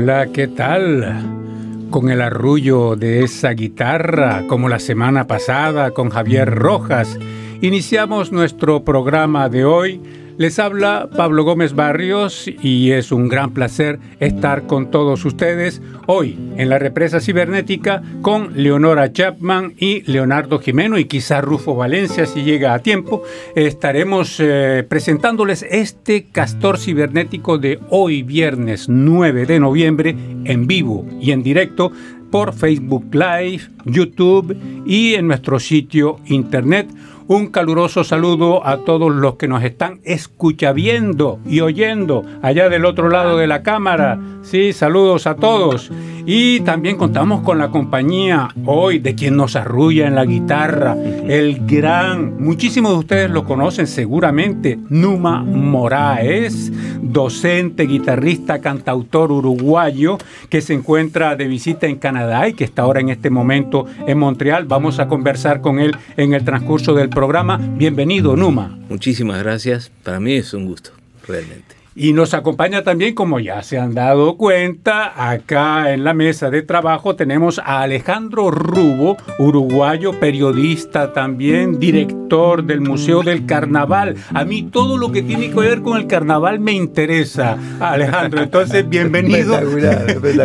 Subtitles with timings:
[0.00, 1.88] Hola, ¿qué tal?
[1.90, 7.18] Con el arrullo de esa guitarra, como la semana pasada con Javier Rojas,
[7.62, 10.00] iniciamos nuestro programa de hoy
[10.38, 16.38] les habla Pablo Gómez Barrios y es un gran placer estar con todos ustedes hoy
[16.56, 22.44] en la represa cibernética con Leonora Chapman y Leonardo Jimeno y quizá Rufo Valencia si
[22.44, 23.24] llega a tiempo.
[23.56, 31.32] Estaremos eh, presentándoles este castor cibernético de hoy viernes 9 de noviembre en vivo y
[31.32, 31.90] en directo
[32.30, 36.88] por Facebook Live, YouTube y en nuestro sitio internet
[37.28, 43.10] un caluroso saludo a todos los que nos están escuchando y oyendo allá del otro
[43.10, 44.18] lado de la cámara.
[44.42, 45.90] Sí, saludos a todos.
[46.30, 51.66] Y también contamos con la compañía hoy de quien nos arrulla en la guitarra, el
[51.66, 60.18] gran, muchísimos de ustedes lo conocen seguramente, Numa Moraes, docente, guitarrista, cantautor uruguayo
[60.50, 64.18] que se encuentra de visita en Canadá y que está ahora en este momento en
[64.18, 64.66] Montreal.
[64.66, 67.58] Vamos a conversar con él en el transcurso del programa.
[67.58, 68.78] Bienvenido, Numa.
[68.88, 69.90] Muchísimas gracias.
[70.04, 70.92] Para mí es un gusto,
[71.26, 71.74] realmente.
[71.96, 76.62] Y nos acompaña también, como ya se han dado cuenta, acá en la mesa de
[76.62, 84.14] trabajo tenemos a Alejandro Rubo, uruguayo, periodista también, director del Museo del Carnaval.
[84.32, 88.44] A mí todo lo que tiene que ver con el carnaval me interesa, Alejandro.
[88.44, 89.58] Entonces, bienvenido.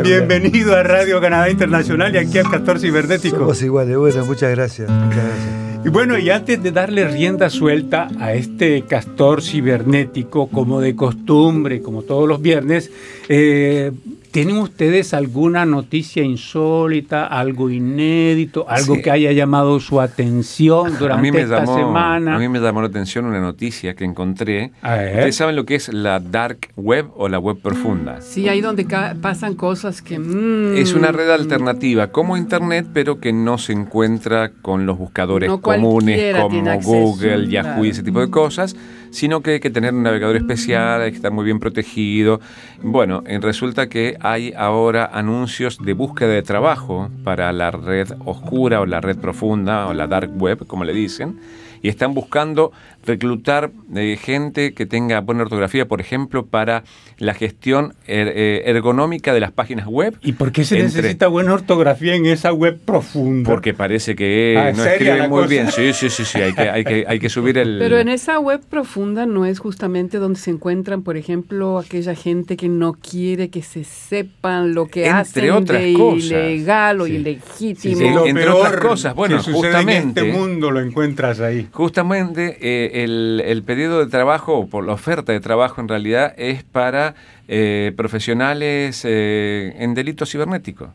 [0.03, 3.37] Bienvenido a Radio Canadá Internacional y aquí al 14 Cibernético.
[3.37, 3.95] Somos iguales.
[3.95, 4.89] Bueno, muchas gracias.
[4.89, 5.62] Muchas gracias.
[5.85, 11.81] Y bueno, y antes de darle rienda suelta a este castor cibernético, como de costumbre,
[11.81, 12.89] como todos los viernes,
[13.27, 13.91] eh,
[14.33, 21.67] ¿Tienen ustedes alguna noticia insólita, algo inédito, algo que haya llamado su atención durante esta
[21.67, 22.35] semana?
[22.35, 24.71] A mí me llamó la atención una noticia que encontré.
[24.81, 28.21] ¿Ustedes saben lo que es la dark web o la web profunda?
[28.21, 28.87] Sí, ahí donde
[29.21, 30.17] pasan cosas que...
[30.17, 35.51] Mm, es una red alternativa como Internet, pero que no se encuentra con los buscadores
[35.61, 38.75] comunes como Google, Yahoo y ese tipo de cosas
[39.13, 42.41] sino que hay que tener un navegador especial, hay que estar muy bien protegido.
[42.81, 48.87] Bueno, resulta que hay ahora anuncios de búsqueda de trabajo para la red oscura o
[48.87, 51.39] la red profunda o la dark web, como le dicen,
[51.83, 52.71] y están buscando
[53.05, 56.83] reclutar eh, gente que tenga buena ortografía, por ejemplo, para
[57.17, 60.17] la gestión er, eh, ergonómica de las páginas web.
[60.21, 63.49] ¿Y por qué se necesita buena ortografía en esa web profunda?
[63.49, 65.71] Porque parece que ah, no escribe muy bien.
[65.71, 67.79] Sí, sí, sí, sí, hay que, hay, que, hay que subir el...
[67.79, 72.57] Pero en esa web profunda no es justamente donde se encuentran, por ejemplo, aquella gente
[72.57, 76.23] que no quiere que se sepan lo que entre hacen otras de cosas.
[76.23, 78.25] ilegal o ilegítimo.
[78.25, 79.15] entre otras cosas.
[79.15, 80.21] Bueno, justamente...
[80.21, 81.67] En este mundo lo encuentras ahí.
[81.71, 82.57] Justamente...
[82.61, 87.15] Eh, el, pedido de trabajo, por la oferta de trabajo en realidad, es para
[87.47, 90.89] eh, profesionales eh, en delitos cibernéticos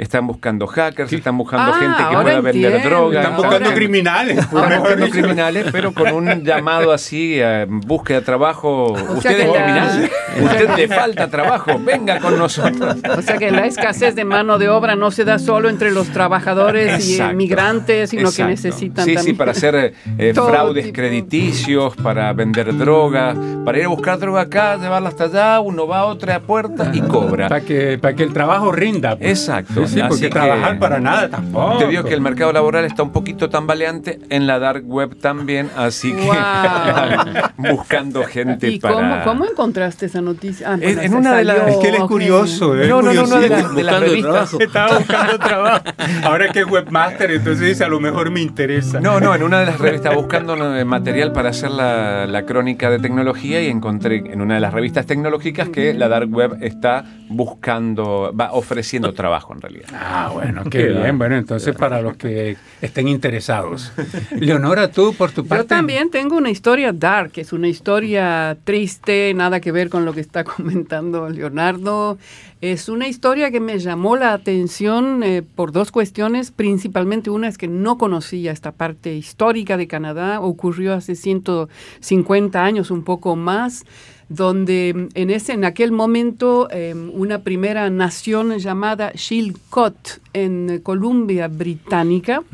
[0.00, 3.22] están buscando hackers, están buscando ah, gente que pueda vender drogas.
[3.22, 4.38] Están buscando criminales.
[4.38, 8.92] Están buscando criminales, pero con un llamado así, a búsqueda de trabajo.
[8.92, 10.10] usted es criminal,
[10.42, 12.96] usted le falta trabajo, venga con nosotros.
[13.16, 16.08] O sea que la escasez de mano de obra no se da solo entre los
[16.08, 19.34] trabajadores y migrantes, sino que necesitan sí, también.
[19.34, 23.36] Sí, para hacer eh, fraudes crediticios, para vender drogas,
[23.66, 27.02] para ir a buscar droga acá, llevarla hasta allá, uno va a otra puerta y
[27.02, 27.48] cobra.
[27.48, 29.16] Para que, para que el trabajo rinda.
[29.16, 29.40] Pues.
[29.40, 31.78] Exacto sí, porque trabajar para nada tampoco.
[31.78, 35.70] Te digo que el mercado laboral está un poquito tambaleante, en la dark web también,
[35.76, 36.30] así que
[37.56, 38.94] buscando gente ¿Y para...
[38.94, 40.72] Cómo, cómo encontraste esa noticia?
[40.72, 41.68] Ah, en, una de las...
[41.68, 42.88] Es que él es curioso, ¿eh?
[42.88, 44.54] No, no, no, no, de, de las revistas.
[44.54, 45.84] Estaba buscando trabajo.
[46.24, 49.00] Ahora que es webmaster, entonces dice, a lo mejor me interesa.
[49.00, 52.98] No, no, en una de las revistas buscando material para hacer la, la crónica de
[52.98, 58.32] tecnología y encontré en una de las revistas tecnológicas que la dark web está buscando,
[58.38, 59.79] va ofreciendo trabajo en realidad.
[59.92, 61.18] Ah, bueno, qué bien.
[61.18, 63.92] Bueno, entonces para los que estén interesados.
[64.38, 65.64] Leonora, tú por tu parte.
[65.64, 70.12] Yo también tengo una historia dark, es una historia triste, nada que ver con lo
[70.12, 72.18] que está comentando Leonardo.
[72.60, 76.50] Es una historia que me llamó la atención eh, por dos cuestiones.
[76.50, 80.40] Principalmente una es que no conocía esta parte histórica de Canadá.
[80.40, 83.84] Ocurrió hace 150 años, un poco más
[84.30, 92.44] donde en, ese, en aquel momento em, una primera nación llamada Chilcot en Columbia Británica,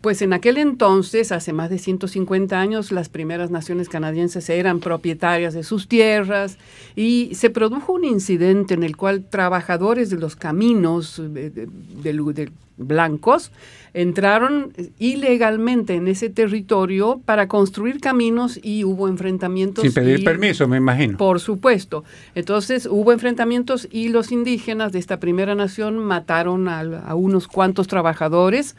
[0.00, 5.52] pues en aquel entonces, hace más de 150 años, las primeras naciones canadienses eran propietarias
[5.52, 6.56] de sus tierras
[6.96, 13.52] y se produjo un incidente en el cual trabajadores de los caminos de, de blancos
[13.94, 19.82] entraron ilegalmente en ese territorio para construir caminos y hubo enfrentamientos.
[19.82, 21.18] Sin pedir permiso, me imagino.
[21.18, 22.04] Por supuesto.
[22.34, 28.76] Entonces hubo enfrentamientos y los indígenas de esta primera nación mataron a, unos cuantos trabajadores.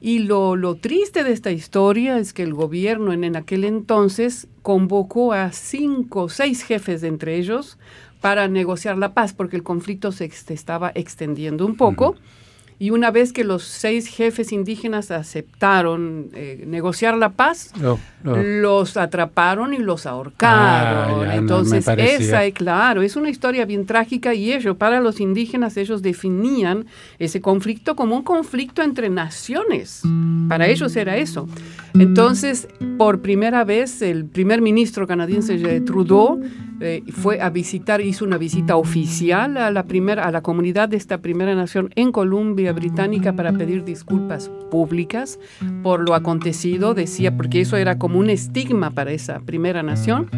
[0.00, 4.48] Y lo, lo, triste de esta historia es que el gobierno en, en aquel entonces
[4.60, 7.78] convocó a cinco o seis jefes de entre ellos
[8.20, 12.16] para negociar la paz, porque el conflicto se estaba extendiendo un poco.
[12.84, 17.72] Y una vez que los seis jefes indígenas aceptaron eh, negociar la paz,
[18.22, 21.30] los atraparon y los ahorcaron.
[21.30, 26.02] Ah, Entonces, esa, claro, es una historia bien trágica y ello, para los indígenas, ellos
[26.02, 26.84] definían
[27.18, 30.02] ese conflicto como un conflicto entre naciones.
[30.50, 31.48] Para ellos era eso.
[31.94, 36.38] Entonces, por primera vez, el primer ministro canadiense Trudeau
[37.12, 41.18] fue a visitar, hizo una visita oficial a la, primera, a la comunidad de esta
[41.18, 45.38] primera nación en Columbia Británica para pedir disculpas públicas
[45.82, 50.28] por lo acontecido, decía, porque eso era como un estigma para esa primera nación.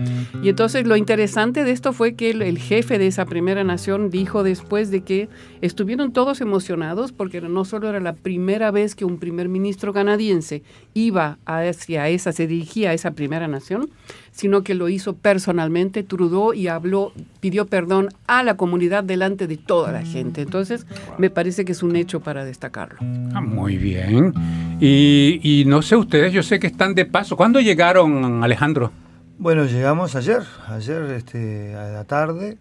[0.43, 4.43] Y entonces lo interesante de esto fue que el, jefe de esa primera nación dijo
[4.43, 5.29] después de que
[5.61, 10.63] estuvieron todos emocionados porque no solo era la primera vez que un primer ministro canadiense
[10.95, 13.89] iba hacia esa, se dirigía a esa primera nación,
[14.37, 19.57] sino que lo hizo personalmente, Trudeau, y habló, pidió perdón a la comunidad delante de
[19.57, 20.43] toda la gente.
[20.43, 20.87] Entonces,
[21.17, 22.99] me parece que es un hecho para destacarlo.
[23.33, 24.35] Ah, muy bien.
[24.79, 27.35] Y, no sé ustedes, yo sé que están de paso.
[27.35, 28.93] ¿Cuándo llegaron, Alejandro?
[29.39, 32.59] Bueno, llegamos ayer, ayer este, a la tarde.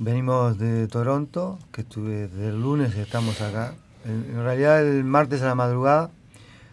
[0.00, 3.74] Venimos de Toronto, que estuve desde el lunes estamos acá.
[4.04, 6.10] En, en realidad el martes a la madrugada,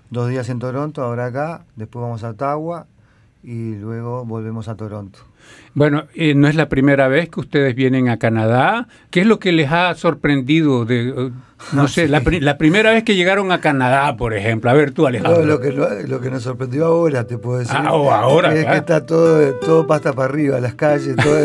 [0.10, 2.88] dos días en Toronto, ahora acá, después vamos a Ottawa
[3.44, 5.20] y luego volvemos a Toronto.
[5.74, 8.88] Bueno, eh, no es la primera vez que ustedes vienen a Canadá.
[9.10, 10.86] ¿Qué es lo que les ha sorprendido?
[10.86, 11.32] De, eh,
[11.72, 12.22] no sé, la,
[12.58, 14.70] primera vez que llegaron a Canadá, por ejemplo.
[14.70, 15.46] A ver tú, Alejandro.
[15.46, 17.76] lo, que, lo, que nos sorprendió ahora, te puedo decir.
[17.78, 18.54] Ah, o ahora.
[18.54, 21.38] Es que está todo, todo pasta para arriba, las calles, todo.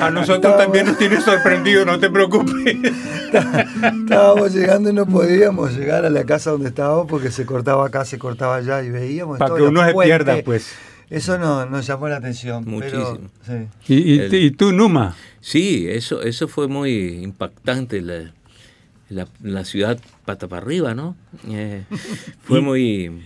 [0.00, 2.76] a nosotros también nos tiene sorprendido, no te preocupes.
[4.02, 8.04] estábamos llegando y no podíamos llegar a la casa donde estábamos porque se cortaba acá,
[8.04, 9.38] se cortaba allá y veíamos.
[9.38, 10.74] Para que uno se pierda, pues.
[11.10, 12.64] Eso no, nos llamó la atención.
[12.66, 13.18] Muchísimo.
[13.88, 15.16] ¿Y, tú, Numa?
[15.40, 18.00] Sí, eso, eso fue muy impactante.
[18.00, 21.16] La, la, ciudad pata para arriba, ¿no?
[21.48, 21.84] Eh,
[22.42, 23.22] fue muy...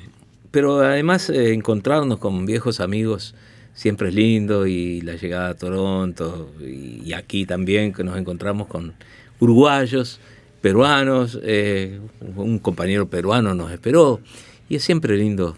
[0.51, 3.35] Pero además eh, encontrarnos con viejos amigos
[3.75, 8.95] siempre es lindo y la llegada a Toronto y, aquí también que nos encontramos con
[9.41, 10.21] uruguayos,
[10.63, 12.01] peruanos, eh,
[12.37, 14.21] un compañero peruano nos esperó
[14.69, 15.57] y es siempre lindo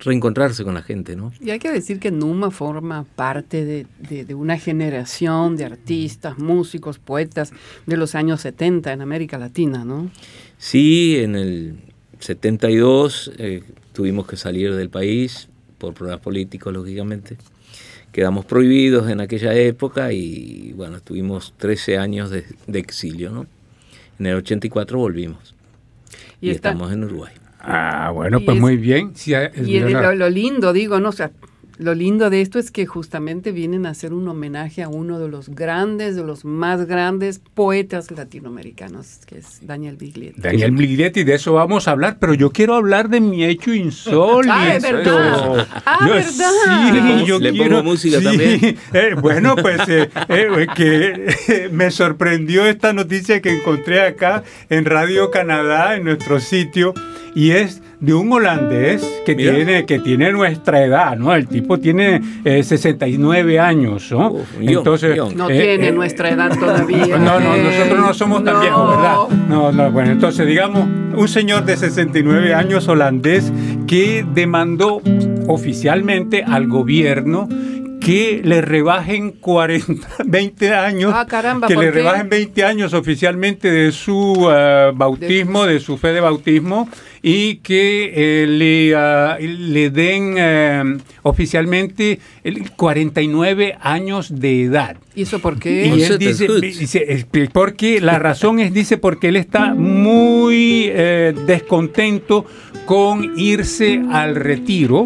[0.00, 1.32] reencontrarse con la gente, ¿no?
[1.40, 7.52] Y hay que decir que Numa forma parte de, una generación de artistas, músicos, poetas
[7.86, 10.10] de los años 70 en América Latina, ¿no?
[10.58, 11.78] Sí, en el
[12.18, 13.62] 72 eh,
[13.92, 15.48] tuvimos que salir del país
[15.78, 17.36] por problemas políticos, lógicamente.
[18.12, 23.46] Quedamos prohibidos en aquella época y, bueno, tuvimos 13 años de, exilio, ¿no?
[24.18, 25.54] En el 84 volvimos.
[26.40, 27.39] Y, estamos en Uruguay.
[27.62, 29.12] Ah, bueno, pues muy bien.
[29.64, 31.30] y lo, lo, lindo, digo, no, o sea,
[31.80, 35.28] lo lindo de esto es que justamente vienen a hacer un homenaje a uno de
[35.28, 40.42] los grandes, de los más grandes poetas latinoamericanos, que es Daniel Biglietti.
[40.42, 44.52] Daniel Biglietti, de eso vamos a hablar, pero yo quiero hablar de mi hecho insólito.
[44.54, 45.66] Ah, es verdad.
[45.86, 47.20] Ah, verdad.
[47.22, 48.60] Sí, yo Le quiero, pongo música también.
[48.92, 55.30] Eh, bueno, pues eh, eh, que me sorprendió esta noticia que encontré acá en Radio
[55.30, 56.92] Canadá, en nuestro sitio,
[57.34, 61.34] y es de un holandés que tiene que tiene nuestra edad, ¿no?
[61.34, 64.36] El tipo tiene 69 eh, años, ¿no?
[64.58, 67.06] Entonces no eh, tiene eh, nuestra edad todavía.
[67.20, 69.14] No, no, nosotros no somos tan viejos, ¿verdad?
[69.48, 73.52] No, no, bueno, entonces digamos un señor de 69 años holandés
[73.86, 75.02] que demandó
[75.46, 77.48] oficialmente al gobierno
[78.00, 83.92] que le rebajen 40, 20 años, ah, caramba, que le rebajen 20 años oficialmente de
[83.92, 84.34] su
[84.94, 86.88] bautismo, de su fe de bautismo,
[87.22, 92.18] y que eh, le, ah, le, den eh, oficialmente
[92.76, 94.96] 49 años de edad.
[95.14, 95.86] ¿Y eso por qué?
[95.86, 102.46] Y él dice, porque la razón es, dice, porque él está muy eh, descontento
[102.86, 105.04] con irse al retiro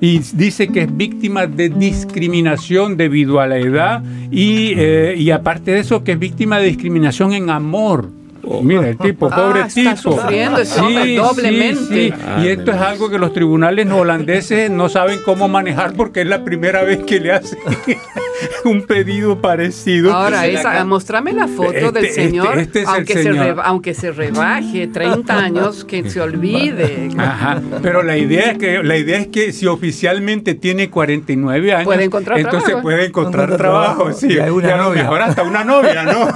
[0.00, 5.80] y dice que es víctima de discriminación debido a la edad y, y aparte de
[5.80, 8.08] eso que es víctima de discriminación en amor
[8.42, 8.62] Oh.
[8.62, 9.96] Mira, el tipo, ah, pobre tipo.
[9.96, 12.06] sufriendo sí, doblemente.
[12.06, 16.26] y ah, esto es algo que los tribunales holandeses no saben cómo manejar porque es
[16.26, 17.58] la primera vez que le hacen
[18.64, 20.12] un pedido parecido.
[20.12, 24.88] Ahora, esa, mostrame la foto del este, señor, este, este aunque, Se aunque se rebaje
[24.88, 27.08] 30 años, que se olvide.
[27.16, 31.84] Ajá, pero la idea es que la idea es que si oficialmente tiene 49 años,
[31.84, 34.12] puede encontrar entonces puede encontrar trabajo.
[34.12, 36.28] Sí, ya no, mejor hasta una novia, ¿no?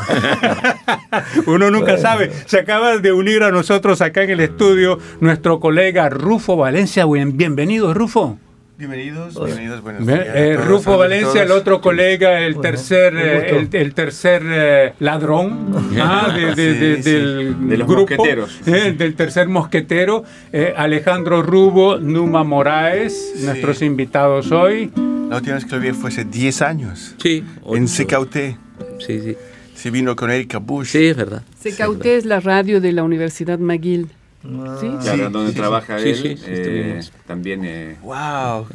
[1.52, 2.30] Uno nunca sabe.
[2.46, 7.04] Se acaba de unir a nosotros acá en el estudio nuestro colega Rufo Valencia.
[7.06, 8.38] Bienvenido, Rufo.
[8.76, 10.26] Bienvenidos, bienvenidos, buenos días.
[10.34, 16.56] Eh, Rufo Valencia, el otro colega, el tercer, eh, el, tercer eh, ladrón ah, del
[16.56, 18.64] de los grupo, mosqueteros.
[18.64, 20.24] del tercer mosquetero,
[20.76, 24.90] Alejandro Rubo, Numa Moraes, nuestros invitados hoy.
[25.30, 27.14] La última vez que lo vi fue hace 10 años.
[27.22, 27.44] Sí.
[27.66, 28.56] En Secauté.
[28.98, 29.36] Sí, sí.
[29.76, 30.88] Se vino con Erika Bush.
[30.88, 31.42] Sí, es verdad.
[31.60, 34.08] Secauté es la radio de la Universidad McGill.
[34.44, 34.90] Ah, ¿Sí?
[35.00, 36.38] Claro, donde trabaja él.
[37.24, 37.64] Eh, también.
[37.64, 38.66] Eh, ¡Wow!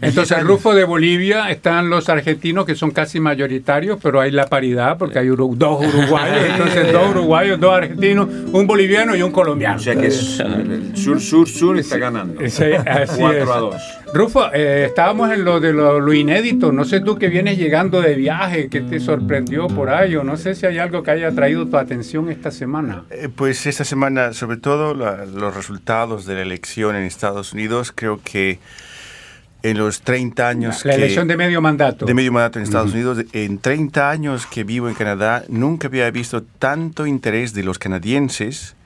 [0.00, 4.96] Entonces, Rufo de Bolivia están los argentinos que son casi mayoritarios, pero hay la paridad
[4.98, 6.46] porque hay dos uruguayos.
[6.50, 9.76] entonces, dos uruguayos, dos argentinos, un boliviano y un colombiano.
[9.76, 12.40] O sea que el sur-sur-sur está ganando.
[12.48, 13.74] Sí, así 4 a 2.
[14.14, 16.72] Rufo, eh, estábamos en lo de lo, inédito.
[16.72, 20.38] No sé tú que vienes llegando de viaje, que te sorprendió por ahí, o no
[20.38, 23.04] sé si hay algo que haya traído tu atención esta semana.
[23.36, 28.20] pues esta semana, sobre todo, la, los resultados de la elección en Estados Unidos, creo
[28.22, 28.60] que
[29.62, 30.84] en los 30 años...
[30.84, 32.06] La, elección de medio mandato.
[32.06, 33.24] De medio mandato en Estados Unidos.
[33.32, 38.76] En 30 años que vivo en Canadá, nunca había visto tanto interés de los canadienses.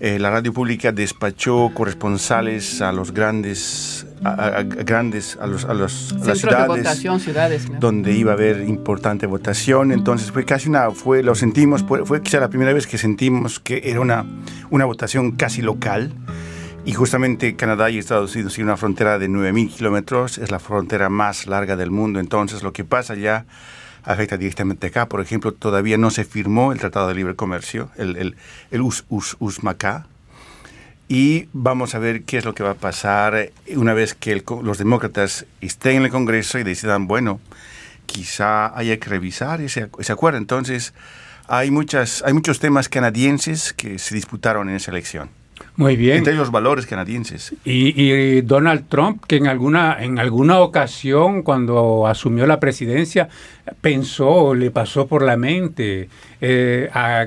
[0.00, 6.14] Eh, la radio pública despachó corresponsales a los grandes, a, grandes, a, los, a, los,
[6.24, 9.92] las ciudades, ciudades donde iba a haber importante votación.
[9.92, 13.82] Entonces fue casi una, fue, lo sentimos, fue, quizá la primera vez que sentimos que
[13.84, 14.24] era una,
[14.70, 16.12] una votación casi local.
[16.86, 21.08] Y justamente Canadá y Estados Unidos tienen una frontera de 9.000 kilómetros, es la frontera
[21.08, 22.20] más larga del mundo.
[22.20, 23.44] Entonces lo que pasa ya
[24.04, 25.08] afecta directamente acá.
[25.08, 28.36] Por ejemplo, todavía no se firmó el Tratado de Libre Comercio, el,
[28.70, 30.06] el, US, US, USMACA.
[31.08, 34.78] Y vamos a ver qué es lo que va a pasar una vez que los
[34.78, 37.40] demócratas estén en el Congreso y decidan, bueno,
[38.06, 40.38] quizá haya que revisar ese, acuerdo.
[40.38, 40.94] Entonces,
[41.48, 42.22] hay muchos
[42.60, 45.30] temas canadienses que se disputaron en esa elección.
[45.76, 46.18] Muy bien.
[46.18, 47.54] Entre los valores canadienses.
[47.64, 53.28] Y, Donald Trump, que en alguna, en alguna ocasión, cuando asumió la presidencia,
[53.80, 56.08] pensó, le pasó por la mente
[56.40, 57.26] eh, a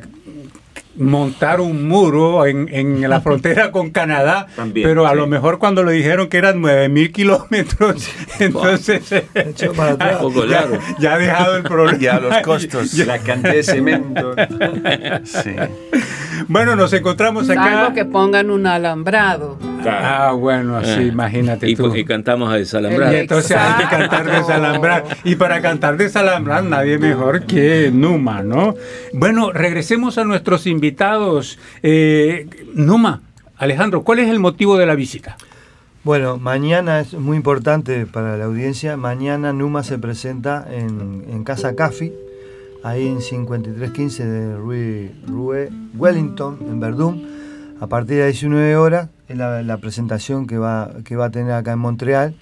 [0.99, 6.27] montar un muro en, la frontera con Canadá, pero a lo mejor cuando le dijeron
[6.27, 8.09] que eran 9.000 kilómetros,
[8.39, 9.09] entonces
[10.99, 11.99] ya, ha dejado el problema.
[11.99, 14.35] Ya los costos, la cantidad de cemento.
[16.47, 17.81] Bueno, nos encontramos acá.
[17.81, 19.57] Algo que pongan un alambrado.
[19.85, 21.01] Ah, bueno, así, ah.
[21.01, 21.95] imagínate y, tú.
[21.95, 23.13] Y cantamos a desalambrar.
[23.13, 25.03] Y entonces hay que cantar desalambrar.
[25.23, 28.75] Y para cantar desalambrar nadie mejor que Numa, ¿no?
[29.13, 31.59] Bueno, regresemos a nuestros invitados.
[31.83, 33.21] Eh, Numa,
[33.57, 35.37] Alejandro, ¿cuál es el motivo de la visita?
[36.03, 38.97] Bueno, mañana es muy importante para la audiencia.
[38.97, 42.13] Mañana Numa se presenta en, en Casa Café
[42.83, 45.11] ahí en 5315 de Rue,
[45.95, 47.27] Wellington, en Verdún.
[47.79, 51.73] A partir de 19 horas es la, presentación que va, que va a tener acá
[51.73, 52.35] en Montreal.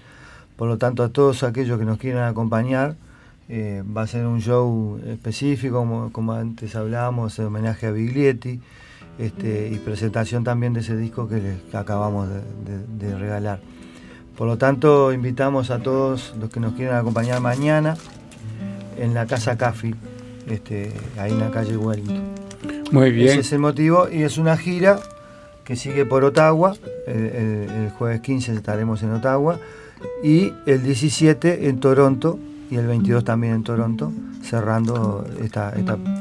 [0.55, 2.95] Por lo tanto, a todos aquellos que nos quieran acompañar,
[3.49, 8.59] eh, va a ser un show específico, como, antes hablábamos, homenaje a Biglietti,
[9.19, 13.59] este, y presentación también de ese disco que les acabamos de, de regalar.
[14.35, 17.95] Por lo tanto, invitamos a todos los que nos quieran acompañar mañana
[18.97, 19.95] en la Casa Café
[20.49, 22.23] este, ahí en la calle Wellington.
[22.91, 23.29] Muy bien.
[23.29, 24.99] Ese es el motivo y es una gira
[25.63, 26.75] que sigue por Ottawa.
[27.05, 29.59] El, jueves 15 estaremos en Ottawa
[30.23, 32.39] y el 17 en Toronto
[32.69, 34.11] y el 22 también en Toronto,
[34.43, 35.73] cerrando esta,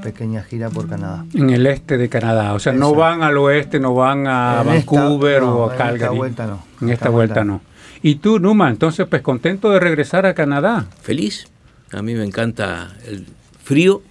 [0.03, 1.25] pequeña gira por Canadá.
[1.35, 5.43] En el este de Canadá, o sea, no van al oeste, no van a Vancouver
[5.43, 5.97] o a Calgary.
[5.99, 6.63] En esta vuelta no.
[6.81, 7.61] En esta, vuelta, no.
[8.03, 10.87] Y tú, Numa, entonces, pues contento de regresar a Canadá.
[11.01, 11.49] Feliz.
[11.93, 13.27] A mí me encanta el
[13.63, 14.03] frío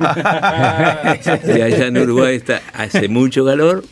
[1.56, 3.84] y allá en Uruguay está, hace mucho calor,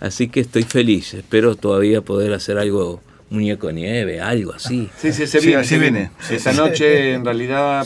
[0.00, 1.14] así que estoy feliz.
[1.14, 3.00] Espero todavía poder hacer algo
[3.32, 4.90] muñeco de nieve, algo así.
[4.96, 5.64] Sí, sí, se viene.
[5.64, 6.10] Sí, viene.
[6.30, 7.84] Esa noche en realidad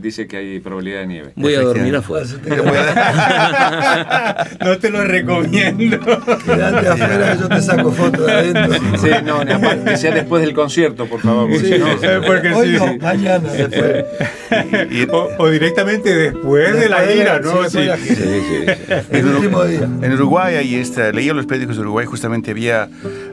[0.00, 1.32] dice que hay probabilidad de nieve.
[1.36, 2.26] Voy a dormir afuera.
[4.64, 5.98] no te lo recomiendo.
[6.44, 8.74] Quédate afuera yo te saco fotos de adentro.
[8.98, 9.40] Sí, no,
[9.84, 11.48] que sea después del concierto, por favor.
[11.50, 11.74] Porque sí,
[12.26, 14.04] porque Hoy no, mañana después.
[15.38, 17.68] o, directamente después, de la gira, ¿no?
[17.68, 18.64] Sí, sí, sí.
[19.10, 19.88] El último día.
[20.02, 22.88] En Uruguay, ahí está, leía los periódicos de Uruguay, justamente había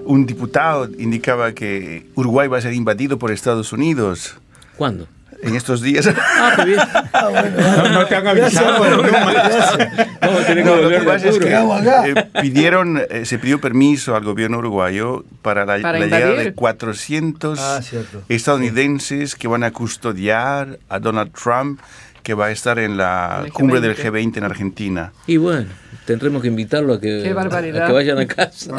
[0.08, 4.38] un diputado indicaba que Uruguay va a ser invadido por Estados Unidos.
[4.78, 5.08] ¿Cuándo?
[5.44, 6.10] En estos días.
[6.18, 6.80] Ah, qué bien.
[7.14, 8.78] Ah, bueno, no, te han avisado.
[8.78, 15.66] No, lo que es que eh, pidieron, eh, se pidió permiso al gobierno uruguayo para
[15.66, 17.82] la, llegada de 400 ah,
[18.30, 21.80] estadounidenses que van a custodiar a Donald Trump,
[22.28, 25.14] que va a estar en la cumbre del G20 en Argentina.
[25.28, 25.70] Y bueno
[26.08, 28.72] tendremos que invitarlo a que, que vayan a casa.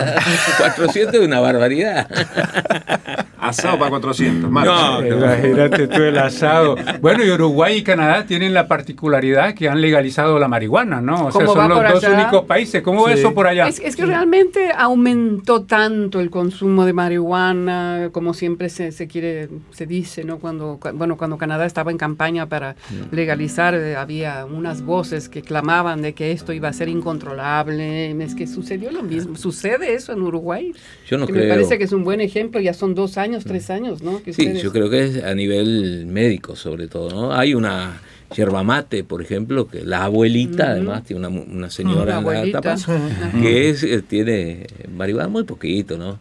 [0.59, 2.09] 400 es una barbaridad.
[3.38, 4.64] Asado para 400, más.
[4.64, 6.75] No, imagínate tú el asado.
[7.00, 11.26] Bueno, y Uruguay y Canadá tienen la particularidad que han legalizado la marihuana, ¿no?
[11.26, 12.83] O sea, son los dos únicos países.
[12.83, 13.69] ¿Cómo va eso por allá?
[13.69, 19.87] Es, que realmente aumentó tanto el consumo de marihuana, como siempre se, se, quiere, se
[19.87, 20.38] dice, ¿no?
[20.38, 22.75] Cuando, bueno, cuando Canadá estaba en campaña para
[23.12, 23.38] legalizar,
[23.75, 28.25] eh, había unas voces que clamaban de que esto iba a ser incontrolable controlable.
[28.25, 29.37] Es que sucedió lo mismo.
[29.37, 30.73] Sucede eso en Uruguay.
[31.07, 31.45] Yo no que creo.
[31.45, 32.61] Me parece que es un buen ejemplo.
[32.61, 34.21] Ya son dos años, tres años, ¿no?
[34.30, 37.33] sí, yo creo que es a nivel médico, sobre todo, ¿no?
[37.33, 38.00] Hay una
[38.35, 42.76] yerba mate, por ejemplo, que la abuelita, además, tiene una, una señora en la tapa,
[43.40, 46.18] que es, eh, tiene marihuana muy poquito, ¿no?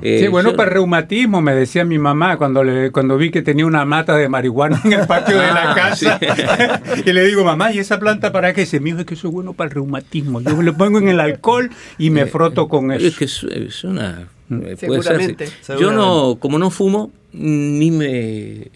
[0.00, 3.66] Eh, sí, bueno, para reumatismo, me decía mi mamá cuando, le, cuando vi que tenía
[3.66, 6.20] una mata de marihuana en el patio de la ah, casa.
[7.04, 8.64] y le digo, mamá, ¿y esa planta para qué?
[8.64, 10.40] Se me dijo que eso es bueno para el reumatismo.
[10.40, 13.06] Yo le pongo en el alcohol y me froto con eso.
[13.06, 14.28] Es que es, una...
[14.48, 14.62] Mm.
[14.62, 15.48] Eh, puede Seguramente.
[15.78, 18.70] Yo no, como no fumo, ni me,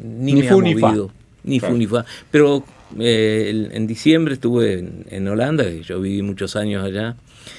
[0.00, 1.10] ni, me ha movido
[1.48, 2.04] ni fu ni fa.
[2.30, 2.64] Pero
[2.98, 7.16] eh, en diciembre estuve en, Holanda, yo viví muchos años allá.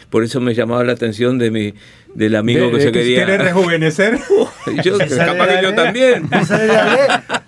[0.09, 1.73] Por eso me llamaba la atención de mi
[2.15, 3.25] del amigo que se quería.
[3.25, 4.19] ¿Quieres rejuvenecer?
[4.83, 6.27] yo, capaz que yo también.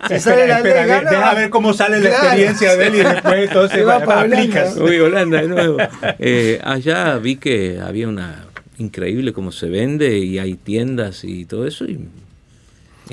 [0.08, 3.86] Se sale la ley, deja ver cómo sale la experiencia de él y después entonces
[3.86, 4.76] va, para aplicas.
[4.76, 5.78] Uy, Holanda de nuevo.
[6.18, 8.44] Eh, allá vi que había una
[8.78, 11.84] increíble cómo se vende y hay tiendas y todo eso.
[11.84, 12.08] Y,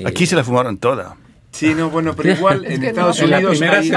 [0.04, 1.16] Aquí se la fumaron toda.
[1.52, 3.60] Sí, no, bueno, pero igual en Estados Unidos.
[3.60, 3.90] hay,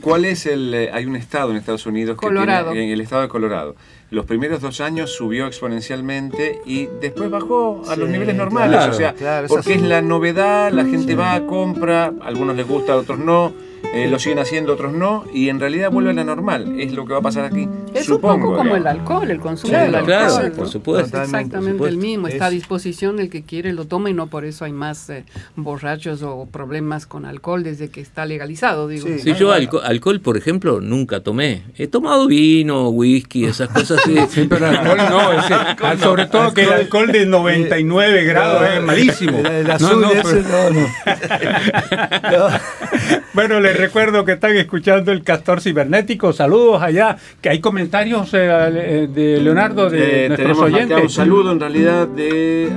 [0.00, 0.72] ¿Cuál es el.?
[0.74, 2.72] Eh, hay un estado en Estados Unidos que Colorado.
[2.72, 2.86] tiene.
[2.86, 3.76] En el estado de Colorado.
[4.10, 8.88] Los primeros dos años subió exponencialmente y después bajó a los niveles normales.
[8.88, 9.14] o sea,
[9.46, 13.52] porque es la novedad, la gente va, compra, a algunos les gusta, a otros no
[13.92, 16.80] eh, lo siguen haciendo, otros no, y en realidad vuelve a la normal.
[16.80, 17.68] Es lo que va a pasar aquí.
[17.92, 20.06] Es un poco como el alcohol, el consumo del alcohol.
[20.06, 21.20] Claro, por supuesto.
[21.20, 22.28] exactamente el mismo.
[22.28, 25.24] Está a disposición el que quiere lo toma y no por eso hay más eh,
[25.56, 28.86] borrachos o problemas con alcohol desde que está legalizado.
[28.86, 29.08] Digo.
[29.18, 31.64] Sí, yo alcohol, por ejemplo, nunca tomé.
[31.76, 34.00] He tomado vino, whisky, esas cosas.
[34.30, 35.98] sí, pero alcohol no.
[35.98, 39.38] sobre todo que el alcohol de 99 grados es malísimo.
[39.38, 40.86] El, azul no, ese, no, no.
[43.34, 46.32] bueno, les recuerdo que están escuchando el Castor Cibernético.
[46.32, 51.02] Saludos allá, que hay comentarios eh, eh, de Leonardo, de, nuestros oyentes.
[51.02, 52.70] Un saludo en realidad de,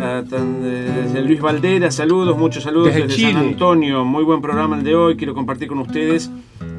[1.25, 4.03] Luis Valdera, saludos, muchos saludos desde, San Antonio.
[4.03, 6.29] Muy buen programa el de hoy, quiero compartir con ustedes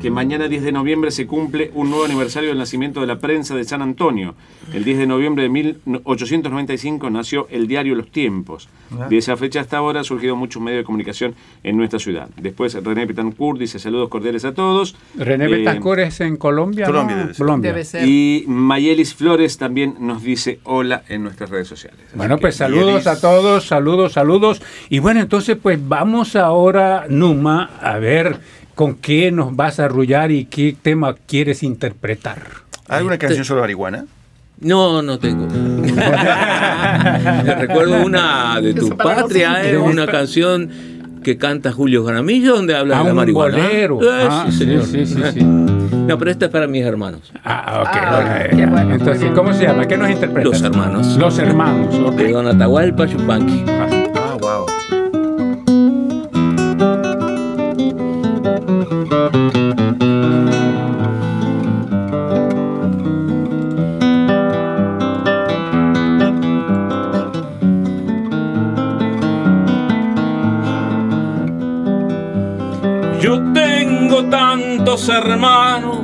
[0.05, 3.55] que mañana 10 de noviembre se cumple un nuevo aniversario del nacimiento de la prensa
[3.55, 4.35] de San Antonio.
[4.71, 8.69] El 10 de noviembre de 1895 nació el diario Los Tiempos.
[9.09, 12.29] De esa fecha hasta ahora han surgido muchos medios de comunicación en nuestra ciudad.
[12.37, 14.95] Después René Betancourt dice saludos cordiales a todos.
[15.17, 16.85] René eh, Betancourt es en Colombia.
[16.85, 17.33] Colombia,
[17.73, 18.07] Debe ser.
[18.07, 21.99] Y Mayelis Flores también nos dice hola en nuestras redes sociales.
[22.14, 24.61] bueno, pues saludos a todos, saludos, saludos.
[24.90, 28.38] Y bueno, entonces pues vamos ahora, Numa, a ver
[28.74, 32.38] con qué nos vas a arrullar y qué tema quieres interpretar.
[32.88, 34.04] ¿Hay alguna canción sobre marihuana?
[34.60, 35.48] No, no tengo.
[37.58, 40.70] Recuerdo una de tu patria, eh, una canción
[41.22, 43.56] que canta Julio Jaramillo donde habla de la marihuana.
[43.56, 44.00] Bolero.
[44.02, 44.84] Eh, ah, sí, señor.
[44.84, 47.32] Sí, sí, sí, No, pero esta es para mis hermanos.
[47.44, 47.96] Ah, ok.
[47.96, 48.44] Ah,
[48.90, 49.87] Entonces, ¿cómo se llama?
[49.87, 50.48] ¿Qué nos interpreta?
[50.48, 51.16] Los hermanos.
[51.16, 51.94] Los hermanos.
[51.94, 52.26] Okay.
[52.26, 53.64] De Don Atahualpa Chupanqui.
[73.20, 75.97] Yo tengo tantos hermanos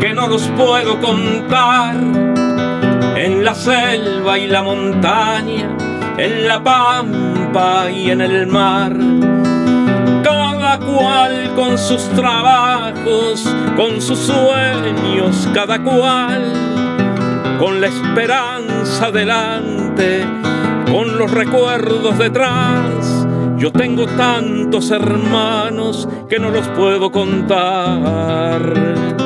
[0.00, 1.94] que no los puedo contar
[3.16, 5.76] en la selva y la montaña
[6.18, 8.92] en la pampa y en el mar.
[10.22, 13.42] Cada cual con sus trabajos,
[13.76, 16.52] con sus sueños, cada cual
[17.58, 20.22] con la esperanza delante,
[20.92, 23.26] con los recuerdos detrás.
[23.56, 29.25] Yo tengo tantos hermanos que no los puedo contar.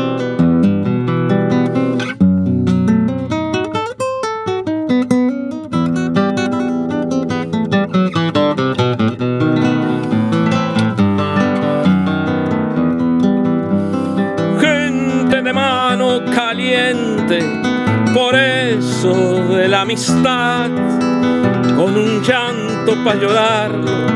[21.77, 24.07] Con un llanto para llorarlo,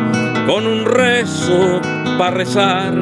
[0.47, 1.79] con un rezo
[2.17, 2.95] para rezar,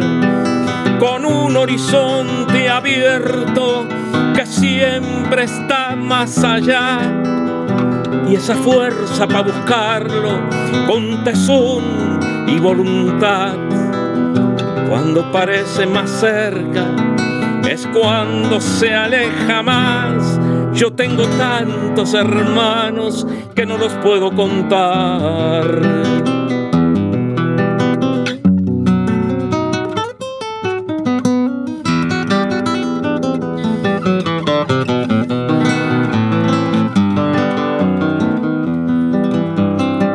[0.98, 3.86] con un horizonte abierto
[4.34, 6.98] que siempre está más allá.
[8.28, 10.40] Y esa fuerza para buscarlo
[10.88, 12.18] con tesón
[12.48, 13.54] y voluntad,
[14.88, 16.86] cuando parece más cerca
[17.68, 20.40] es cuando se aleja más.
[20.74, 25.82] Yo tengo tantos hermanos que no los puedo contar.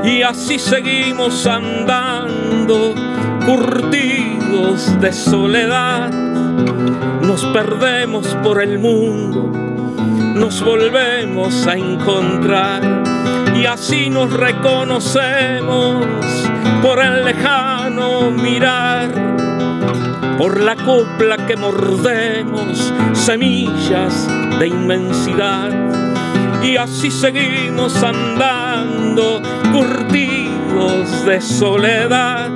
[0.03, 2.95] Y así seguimos andando,
[3.45, 6.11] curtidos de soledad
[7.21, 9.51] nos perdemos por el mundo,
[10.39, 13.03] nos volvemos a encontrar
[13.55, 16.05] y así nos reconocemos
[16.81, 19.09] por el lejano mirar,
[20.37, 24.27] por la copla que mordemos, semillas
[24.59, 25.71] de inmensidad.
[26.63, 32.49] Y así seguimos andando, curtidos de soledad.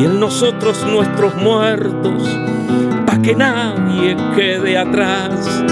[0.00, 2.22] Y en nosotros nuestros muertos
[3.22, 5.62] que nadie quede atrás.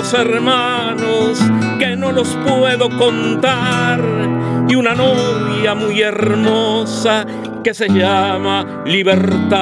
[0.00, 1.38] Tantos hermanos
[1.78, 4.00] que no los puedo contar
[4.66, 7.26] y una novia muy hermosa
[7.62, 9.58] que se llama libertad.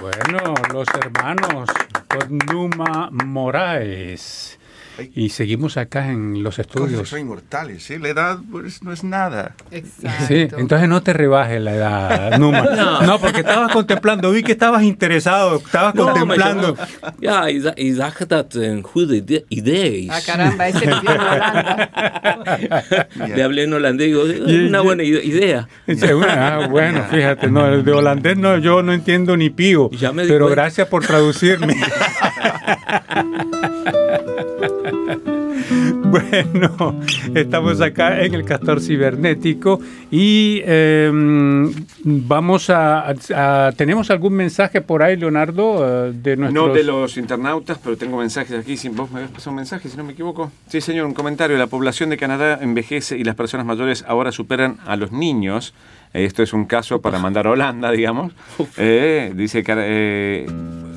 [0.00, 1.70] bueno, los hermanos
[2.28, 4.59] Numa Moraes
[5.14, 7.08] y seguimos acá en los estudios.
[7.08, 7.98] son inmortales, ¿sí?
[7.98, 9.54] La edad pues, no es nada.
[9.70, 10.24] Exacto.
[10.26, 12.62] Sí, entonces no te rebajes la edad, Numa.
[13.06, 13.18] no.
[13.20, 16.76] porque estabas contemplando, vi que estabas interesado, estabas contemplando.
[17.20, 21.90] Ya, y zag dat een goede idee Ah, caramba, ese me en Holanda.
[23.34, 24.22] Le hablé en holandés y digo,
[24.68, 25.68] una buena idea.
[26.28, 29.90] Ah, bueno, fíjate, no, de holandés no, yo no entiendo ni pío,
[30.28, 31.76] pero gracias por traducirme.
[36.20, 37.00] Bueno,
[37.34, 41.72] estamos acá en el Castor Cibernético y em,
[42.04, 43.14] vamos a,
[43.76, 46.08] ¿Tenemos algún mensaje por ahí, Leonardo?
[46.08, 46.68] Eh, de nuestros...
[46.68, 48.76] No de los internautas, pero tengo mensajes aquí.
[48.88, 50.50] Vos me habías pasado un mensaje, si no me equivoco.
[50.68, 51.56] Sí, señor, un comentario.
[51.56, 55.74] La población de Canadá envejece y las personas mayores ahora superan a los niños.
[56.12, 58.32] Esto es un caso para mandar a Holanda, digamos.
[58.76, 60.46] Eh, dice eh,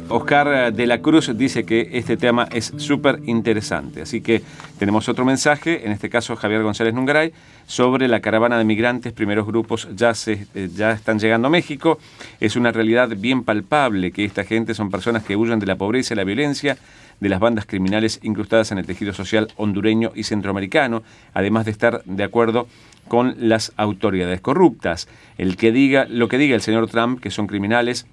[0.09, 4.01] Oscar de la Cruz dice que este tema es súper interesante.
[4.01, 4.41] Así que
[4.77, 7.33] tenemos otro mensaje, en este caso Javier González Nungaray,
[7.65, 9.13] sobre la caravana de migrantes.
[9.13, 11.99] Primeros grupos ya, se, eh, ya están llegando a México.
[12.39, 16.13] Es una realidad bien palpable que esta gente son personas que huyen de la pobreza
[16.13, 16.77] y la violencia
[17.19, 22.03] de las bandas criminales incrustadas en el tejido social hondureño y centroamericano, además de estar
[22.05, 22.67] de acuerdo
[23.07, 25.07] con las autoridades corruptas.
[25.37, 28.07] El que diga lo que diga el señor Trump, que son criminales,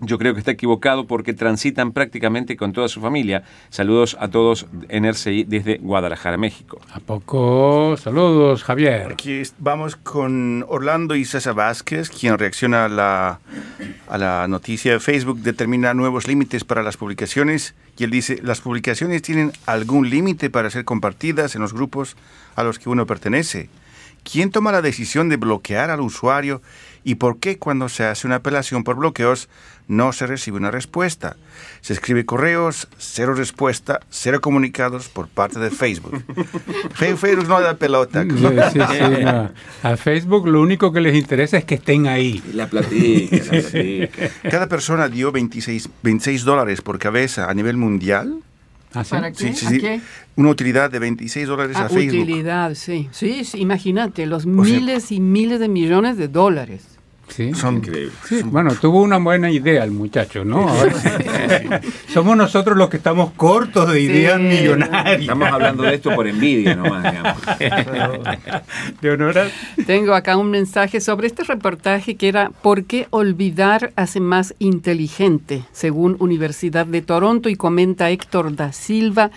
[0.00, 3.42] yo creo que está equivocado porque transitan prácticamente con toda su familia.
[3.70, 6.80] Saludos a todos en RCI desde Guadalajara, México.
[6.92, 7.96] ¿A poco?
[7.96, 9.12] Saludos, Javier.
[9.12, 13.40] Aquí vamos con Orlando y César Vázquez, quien reacciona a la,
[14.08, 17.74] a la noticia de Facebook, determina nuevos límites para las publicaciones.
[17.96, 22.16] Y él dice, ¿las publicaciones tienen algún límite para ser compartidas en los grupos
[22.54, 23.68] a los que uno pertenece?
[24.30, 26.60] ¿Quién toma la decisión de bloquear al usuario
[27.08, 29.48] y por qué cuando se hace una apelación por bloqueos
[29.86, 31.38] no se recibe una respuesta?
[31.80, 36.22] Se escribe correos, cero respuesta, cero comunicados por parte de Facebook.
[36.94, 38.26] Facebook no da pelota.
[39.82, 42.42] A Facebook lo único que les interesa es que estén ahí.
[42.52, 43.42] La platica.
[44.42, 48.42] Cada persona dio 26, 26 dólares por cabeza a nivel mundial
[48.94, 49.52] ¿Ah, sí?
[49.52, 50.00] Sí, qué?
[50.36, 52.22] Una utilidad de 26 dólares ah, a Facebook.
[52.22, 53.08] utilidad, sí.
[53.12, 56.97] Sí, imagínate, los miles y miles de millones de dólares.
[57.28, 58.14] Sí, son increíbles.
[58.44, 60.66] bueno, tuvo una buena idea el muchacho, ¿no?
[62.12, 65.20] Somos nosotros los que estamos cortos de ideas millonarias.
[65.20, 67.42] Estamos hablando de esto por envidia nomás, digamos.
[69.00, 69.48] Leonora.
[69.86, 75.62] Tengo acá un mensaje sobre este reportaje que era ¿Por qué olvidar hace más inteligente?
[75.72, 79.30] Según Universidad de Toronto y comenta Héctor da Silva.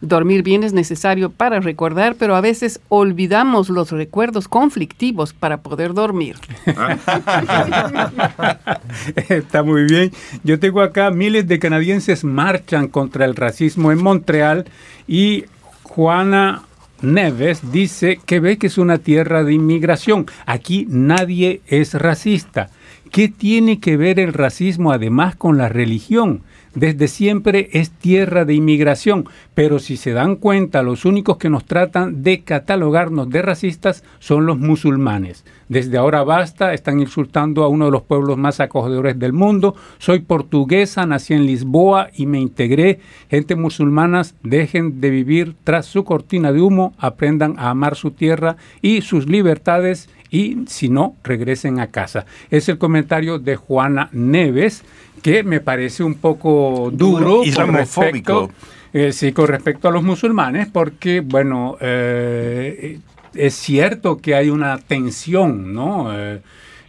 [0.00, 5.92] Dormir bien es necesario para recordar, pero a veces olvidamos los recuerdos conflictivos para poder
[5.92, 6.36] dormir.
[9.28, 10.12] Está muy bien.
[10.44, 14.66] Yo tengo acá miles de canadienses marchan contra el racismo en Montreal
[15.08, 15.44] y
[15.82, 16.62] Juana
[17.00, 20.26] Neves dice que ve que es una tierra de inmigración.
[20.46, 22.70] Aquí nadie es racista.
[23.10, 26.42] ¿Qué tiene que ver el racismo además con la religión?
[26.74, 31.64] Desde siempre es tierra de inmigración, pero si se dan cuenta, los únicos que nos
[31.64, 35.44] tratan de catalogarnos de racistas son los musulmanes.
[35.68, 39.74] Desde ahora basta, están insultando a uno de los pueblos más acogedores del mundo.
[39.98, 43.00] Soy portuguesa, nací en Lisboa y me integré.
[43.28, 48.56] Gente musulmanas, dejen de vivir tras su cortina de humo, aprendan a amar su tierra
[48.80, 52.26] y sus libertades y si no, regresen a casa.
[52.50, 54.84] Es el comentario de Juana Neves
[55.20, 58.50] que me parece un poco duro, respecto,
[58.92, 62.98] eh, sí, con respecto a los musulmanes, porque, bueno, eh,
[63.34, 66.08] es cierto que hay una tensión, ¿no?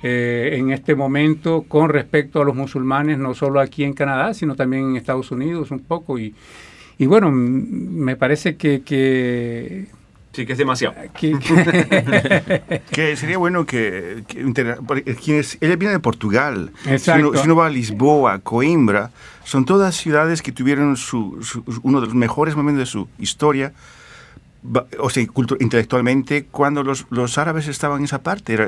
[0.01, 4.55] Eh, en este momento con respecto a los musulmanes, no solo aquí en Canadá, sino
[4.55, 6.17] también en Estados Unidos un poco.
[6.17, 6.33] Y,
[6.97, 9.87] y bueno, me parece que, que
[10.31, 10.95] Sí, que es demasiado.
[12.91, 14.23] que sería bueno que,
[15.21, 16.71] quienes, ella viene de Portugal.
[16.97, 19.11] Si uno, va a Lisboa, Coimbra,
[19.43, 20.95] son todas ciudades que tuvieron
[21.83, 23.73] uno de los mejores momentos de su historia
[24.99, 25.23] o sea,
[25.59, 28.65] intelectualmente, cuando los, los, árabes estaban en esa parte, era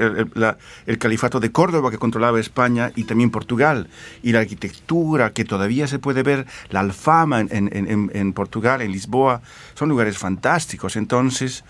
[0.86, 3.90] el, califato de Córdoba que controlaba España y también Portugal,
[4.24, 8.92] y la arquitectura que todavía se puede ver, la alfama en, en, en Portugal, en
[8.92, 9.42] Lisboa,
[9.74, 10.96] son lugares fantásticos.
[10.96, 11.64] Entonces,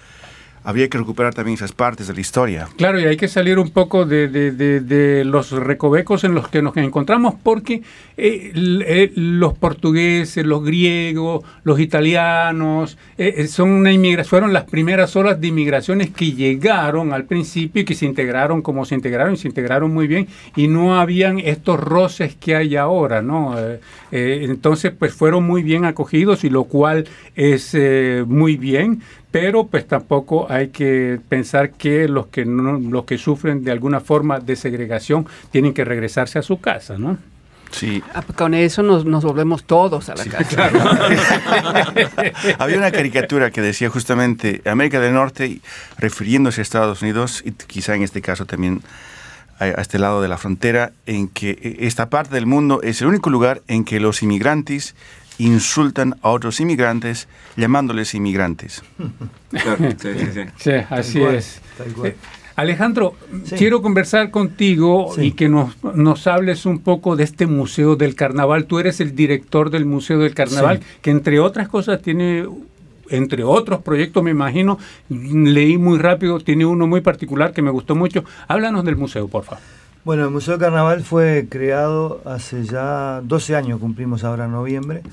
[0.63, 2.67] habría que recuperar también esas partes de la historia.
[2.77, 6.75] Claro, y hay que salir un poco de, de, los recovecos en los que nos
[6.77, 7.81] encontramos, porque
[8.17, 15.15] eh, eh, los portugueses, los griegos, los italianos, eh, son una inmigración, fueron las primeras
[15.15, 19.37] olas de inmigraciones que llegaron al principio y que se integraron como se integraron, y
[19.37, 23.55] se integraron muy bien, y no habían estos roces que hay ahora, ¿no?
[24.11, 27.75] entonces, pues fueron muy bien acogidos, y lo cual es
[28.27, 33.63] muy bien, pero pues tampoco hay que pensar que los que no, los que sufren
[33.63, 37.17] de alguna forma de segregación tienen que regresarse a su casa, ¿no?
[37.71, 38.03] Sí.
[38.13, 40.69] Ah, pues, con eso nos, volvemos todos a la casa.
[42.59, 45.61] Había una caricatura que decía justamente América del Norte,
[45.97, 48.81] refiriéndose a Estados Unidos, y quizá en este caso también
[49.57, 53.07] a, a este lado de la frontera, en que esta parte del mundo es el
[53.07, 54.93] único lugar en que los inmigrantes
[55.37, 58.83] insultan a otros inmigrantes llamándoles inmigrantes.
[60.57, 61.61] sí, así es.
[62.55, 63.15] Alejandro,
[63.57, 68.65] quiero conversar contigo y que nos, nos, hables un poco de este Museo del Carnaval.
[68.65, 72.45] Tú eres el director del Museo del Carnaval, que entre otras cosas tiene,
[73.09, 74.77] entre otros proyectos, me imagino,
[75.09, 78.23] leí muy rápido, tiene uno muy particular que me gustó mucho.
[78.47, 79.80] Háblanos del museo, por favor.
[80.03, 85.03] Bueno, el Museo del Carnaval fue creado hace ya 12 años, cumplimos ahora en noviembre,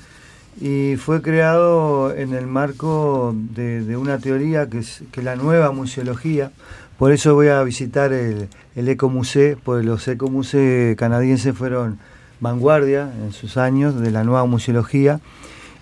[0.59, 6.51] y fue creado en el marco de, una teoría que es que la nueva museología.
[6.97, 11.99] Por eso voy a visitar el, el Ecomuseo, porque los Ecomuseos canadienses fueron
[12.39, 15.19] vanguardia en sus años de la nueva museología.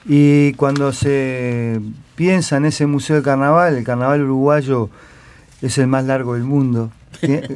[0.05, 1.79] Y cuando se
[2.17, 4.89] piensa en ese Museo del Carnaval, el Carnaval uruguayo
[5.61, 6.91] es el más largo del mundo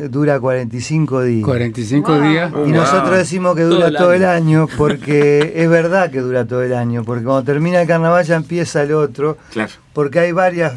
[0.10, 1.46] dura 45 días.
[1.46, 2.54] 45 días.
[2.66, 4.68] Y nosotros decimos que dura todo el, año.
[4.78, 8.84] porque es verdad que dura todo el año, porque cuando termina el carnaval ya empieza
[8.84, 9.38] el otro.
[9.52, 9.72] Claro.
[9.94, 10.74] Porque hay varias,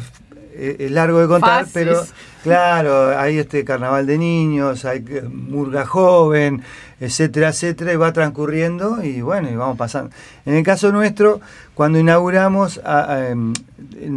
[0.53, 2.03] eh, es largo de contar, pero
[2.43, 6.61] claro, hay este carnaval de niños, hay murga joven,
[6.99, 10.11] etcétera, etcétera, y va transcurriendo y bueno, y vamos pasando.
[10.45, 11.41] En el caso nuestro,
[11.73, 13.53] cuando inauguramos, em,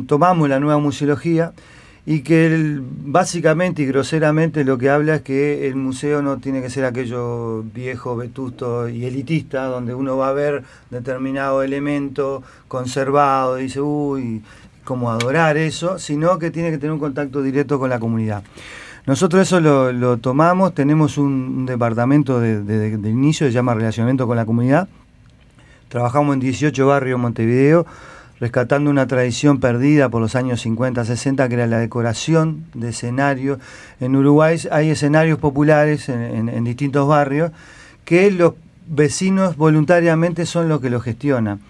[0.06, 1.52] tomamos la nueva museología,
[2.10, 6.70] y que básicamente y groseramente lo que habla es que el museo no tiene que
[6.70, 13.64] ser aquello viejo, vetusto y elitista, donde uno va a ver determinado elemento conservado y
[13.64, 14.42] dice, uy,
[14.84, 18.42] cómo adorar eso, sino que tiene que tener un contacto directo con la comunidad.
[19.04, 24.88] Nosotros eso lo, tomamos, tenemos un, departamento de, inicio, se llama Relacionamiento con la Comunidad,
[25.90, 27.84] trabajamos en 18 barrios en Montevideo,
[28.40, 33.58] rescatando una tradición perdida por los años 50, 60, que era la decoración de escenarios.
[34.00, 37.50] En Uruguay hay escenarios populares en, distintos barrios
[38.04, 38.54] que los
[38.86, 41.60] vecinos voluntariamente son los que lo gestionan.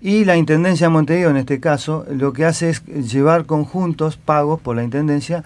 [0.00, 4.60] Y la Intendencia de Montevideo, en este caso, lo que hace es llevar conjuntos pagos
[4.60, 5.44] por la Intendencia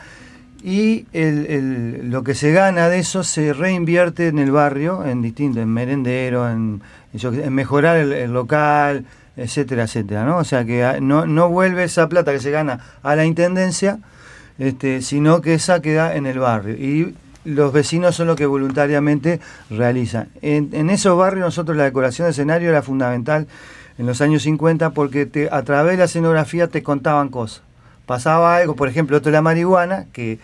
[0.63, 5.69] y lo que se gana de eso se reinvierte en el barrio, en distintos, en
[5.69, 6.81] merendero, en,
[7.51, 9.05] mejorar el local,
[9.37, 10.39] etcétera, etcétera, ¿no?
[10.39, 13.99] O sea que ah, no, no vuelve esa plata que se gana a la intendencia,
[14.59, 16.75] este, sino que esa queda en el barrio.
[16.75, 20.29] Y los vecinos son los que voluntariamente realizan.
[20.43, 23.47] En, esos barrios nosotros la decoración de escenario era fundamental
[23.99, 27.63] en los años 50 porque a través de la escenografía te contaban cosas.
[28.07, 30.39] Pasaba algo, por ejemplo, esto de la marihuana, que,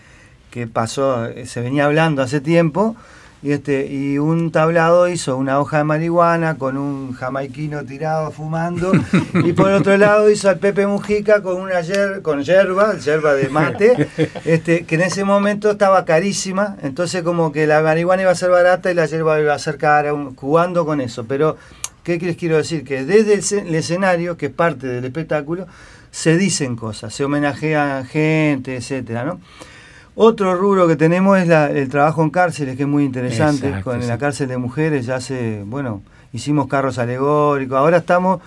[0.49, 2.95] que pasó, eh, se venía hablando hace tiempo,
[3.43, 8.91] y, este, y un tablado hizo una hoja de marihuana con un jamaiquino tirado fumando.
[9.43, 13.49] y por otro lado hizo al Pepe Mujica con una yer, con yerba, yerba de
[13.49, 14.09] mate,
[14.45, 16.77] este, que en ese momento estaba carísima.
[16.83, 19.77] Entonces como que la marihuana iba a ser barata y la yerba iba a ser
[19.77, 21.25] cara, jugando con eso.
[21.27, 21.57] Pero,
[22.03, 22.83] ¿qué les quiero decir?
[22.83, 25.65] Que desde el escenario, que es parte del espectáculo,
[26.11, 29.39] se dicen cosas, se homenajean gente, etcétera, ¿no?
[30.15, 33.81] Otro rubro que tenemos es el trabajo en cárceles, que es muy interesante.
[33.81, 36.01] con la cárcel de mujeres ya hace, bueno,
[36.33, 37.77] hicimos carros alegóricos.
[37.77, 38.41] Ahora estamos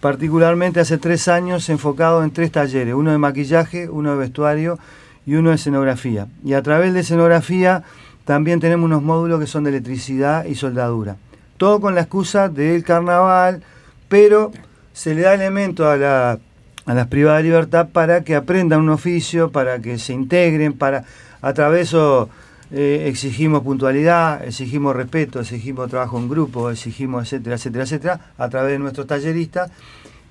[0.00, 4.78] particularmente hace tres años enfocados en tres talleres, uno de maquillaje, uno de vestuario
[5.26, 6.28] y uno de escenografía.
[6.44, 7.82] Y a través de escenografía
[8.24, 11.16] también tenemos unos módulos que son de electricidad y soldadura.
[11.58, 13.62] Todo con la excusa del carnaval,
[14.08, 14.50] pero
[14.94, 16.38] se le da elemento a la
[16.86, 21.04] a las privadas de libertad para que aprendan un oficio, para que se integren, para
[21.40, 22.28] a través de eso
[22.70, 28.72] eh, exigimos puntualidad, exigimos respeto, exigimos trabajo en grupo, exigimos etcétera, etcétera, etcétera, a través
[28.72, 29.70] de nuestros talleristas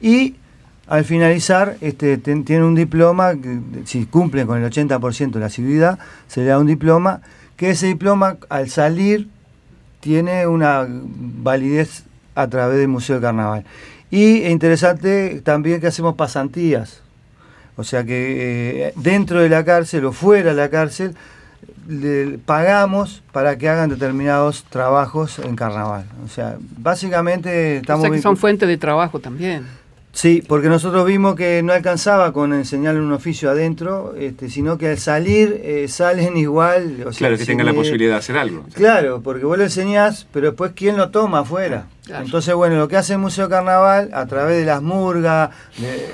[0.01, 0.35] y
[0.87, 3.33] al finalizar este, tienen un diploma,
[3.85, 7.21] si cumplen con el 80% de la civilidad, se le da un diploma,
[7.55, 9.29] que ese diploma al salir
[9.99, 12.03] tiene una validez
[12.35, 13.65] a través del Museo del Carnaval.
[14.11, 17.01] Y interesante también que hacemos pasantías.
[17.77, 21.15] O sea que eh, dentro de la cárcel o fuera de la cárcel
[21.87, 26.05] le pagamos para que hagan determinados trabajos en carnaval.
[26.25, 28.03] O sea, básicamente estamos...
[28.03, 29.65] O sea que son fuente de trabajo también.
[30.13, 34.89] Sí, porque nosotros vimos que no alcanzaba con enseñarle un oficio adentro, este, sino que
[34.89, 37.05] al salir eh, salen igual.
[37.17, 38.65] claro, que tengan la posibilidad de hacer algo.
[38.73, 41.85] Claro, porque vos lo enseñás, pero después ¿quién lo toma afuera?
[42.09, 45.51] Entonces, bueno, lo que hace el Museo Carnaval, a través de las murgas,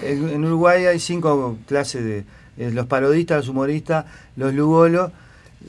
[0.04, 2.26] en Uruguay hay cinco clases de
[2.58, 4.06] eh, los parodistas, los humoristas,
[4.36, 5.12] los lugolos,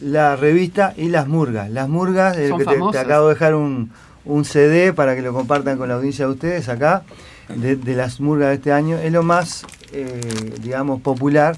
[0.03, 1.71] la revista y las murgas.
[1.71, 2.53] Las murgas, que
[2.93, 3.91] te, acabo de dejar un,
[4.27, 7.05] un CD para que lo compartan con la audiencia de ustedes acá
[7.55, 10.21] de, las murgas de este año, es lo más, eh,
[10.61, 11.57] digamos, popular.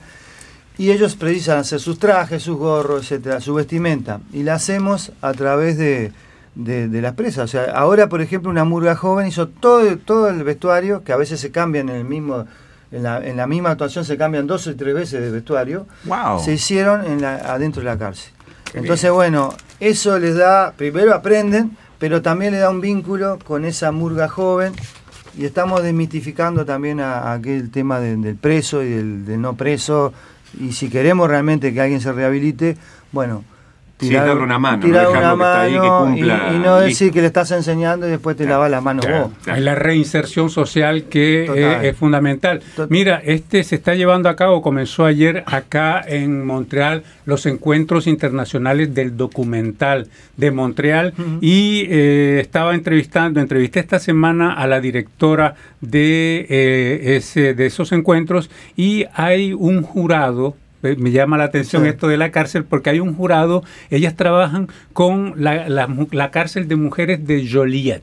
[0.79, 4.20] Y ellos precisan hacer sus trajes, sus gorros, etcétera, su vestimenta.
[4.33, 6.12] Y la hacemos a través de,
[6.55, 7.44] de, de las presas.
[7.44, 11.16] O sea, ahora, por ejemplo, una murga joven hizo todo, todo el vestuario, que a
[11.16, 12.46] veces se cambian en el mismo.
[12.92, 15.87] En la, en la misma actuación se cambian dos o tres veces de vestuario.
[16.42, 18.33] Se hicieron en la, adentro de la cárcel.
[18.74, 23.92] Entonces, bueno, eso les da, primero aprenden, pero también le da un vínculo con esa
[23.92, 24.72] murga joven
[25.36, 30.12] y estamos desmitificando también a, aquel tema del preso y del, no preso.
[30.58, 32.76] Y si queremos realmente que alguien se rehabilite,
[33.12, 33.44] bueno,
[34.00, 34.86] tirar, una mano,
[36.16, 36.22] y,
[36.58, 39.30] no decir que le estás enseñando y después te lavas la mano vos.
[39.46, 42.62] Hay la reinserción social que eh, es, fundamental.
[42.88, 48.94] Mira, este se está llevando a cabo, comenzó ayer acá en Montreal, los encuentros internacionales
[48.94, 56.46] del documental de Montreal y eh, estaba entrevistando, entrevisté esta semana a la directora de,
[56.48, 62.16] eh, ese, de esos encuentros y hay un jurado me llama la atención esto de
[62.16, 67.48] la cárcel porque hay un jurado, ellas trabajan con la, la, cárcel de mujeres de
[67.50, 68.02] Joliet.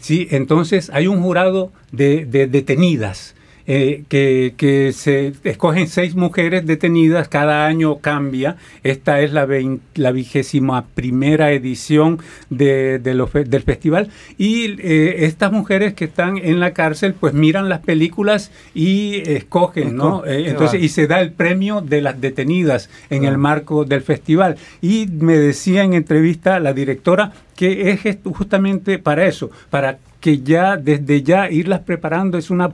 [0.00, 0.28] ¿sí?
[0.30, 3.35] Entonces hay un jurado de, de detenidas
[3.66, 8.56] eh, que, se escogen seis mujeres detenidas, cada año cambia.
[8.82, 9.48] Esta es la,
[9.94, 12.18] la vigésima primera edición
[12.50, 14.08] de, del festival.
[14.38, 19.96] Y eh, estas mujeres que están en la cárcel, pues miran las películas y escogen,
[19.96, 20.24] ¿no?
[20.24, 24.56] Eh, entonces, y se da el premio de las detenidas en el marco del festival.
[24.80, 30.76] Y me decía en entrevista la directora que es justamente para eso, para que ya
[30.76, 32.72] desde ya irlas preparando es una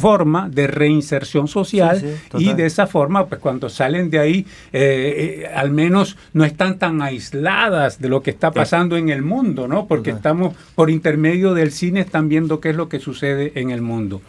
[0.00, 2.02] forma de reinserción social
[2.38, 6.78] y de esa forma, pues cuando salen de ahí, eh, eh, al menos no están
[6.78, 9.86] tan aisladas de lo que está pasando en el mundo, ¿no?
[9.86, 13.80] Porque estamos por intermedio del cine, están viendo qué es lo que sucede en el
[13.80, 14.20] mundo.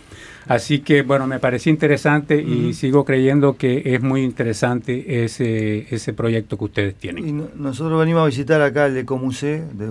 [0.48, 6.14] Así que, bueno, me pareció interesante y sigo creyendo que es muy interesante ese, ese
[6.14, 7.28] proyecto que ustedes tienen.
[7.28, 9.88] Y nosotros venimos a visitar acá el Ecomuseo de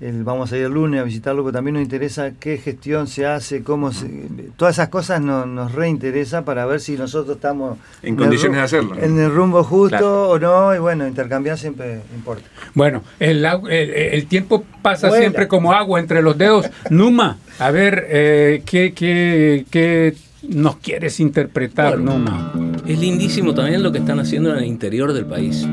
[0.00, 3.62] Vamos a ir el lunes a visitarlo, pero también nos interesa qué gestión se hace,
[3.62, 4.08] cómo se,
[4.56, 8.96] todas esas cosas nos reinteresa para ver si nosotros estamos en, condiciones de hacerlo.
[8.98, 12.44] En el rumbo justo o no, y bueno, intercambiar siempre importa.
[12.72, 16.70] Bueno, el, el, tiempo pasa siempre como agua entre los dedos.
[16.88, 20.14] Numa, a ver, eh, ¿qué, qué, qué
[20.48, 22.54] nos quieres interpretar, Numa?
[22.86, 25.68] Es lindísimo también lo que están haciendo en el interior del país,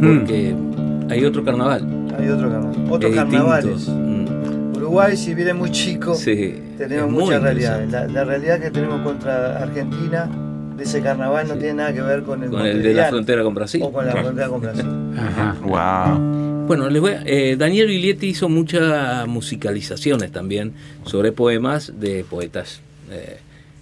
[0.00, 0.54] porque
[1.10, 2.86] hay otro carnaval hay otro carnaval.
[2.90, 3.88] Otros carnavales.
[3.88, 4.76] Mm.
[4.76, 6.16] Uruguay, si viene muy chico,
[6.78, 7.84] tenemos mucha realidad.
[8.10, 10.28] La, realidad que tenemos contra Argentina
[10.76, 13.42] de ese carnaval no tiene nada que ver con el, con el de la frontera
[13.42, 13.82] con Brasil.
[13.84, 14.86] O con la frontera con Brasil.
[15.18, 15.56] Ajá.
[15.62, 16.66] Wow.
[16.66, 20.72] Bueno, les voy eh, Daniel Viglietti hizo muchas musicalizaciones también
[21.04, 23.38] sobre poemas de poetas eh,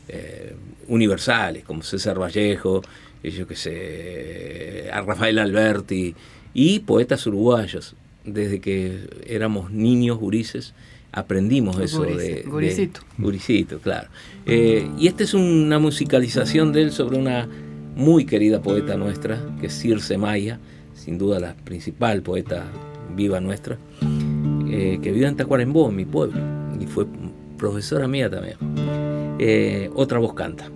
[0.09, 0.55] eh,
[0.89, 2.83] universales, como César Vallejo,
[3.23, 6.15] yo que sé, a Rafael Alberti,
[6.53, 10.75] y poetas uruguayos desde que éramos niños, gurises,
[11.13, 13.01] aprendimos eso de, Guricito.
[13.19, 14.09] Guricito, claro.
[14.47, 17.49] Eh, y esta es una musicalización de él sobre una
[17.97, 20.59] muy querida poeta nuestra, que es Circe Maya,
[20.95, 22.65] sin duda la principal poeta
[23.17, 23.79] viva nuestra,
[24.71, 26.41] eh, que vive en Tacuarembó, en mi pueblo,
[26.81, 27.07] y fue
[27.59, 28.57] profesora mía también.
[29.39, 30.71] Eh, otra voz canta.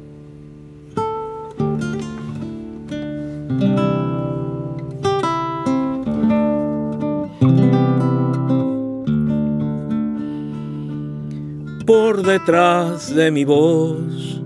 [11.94, 14.42] Por detrás de mi voz.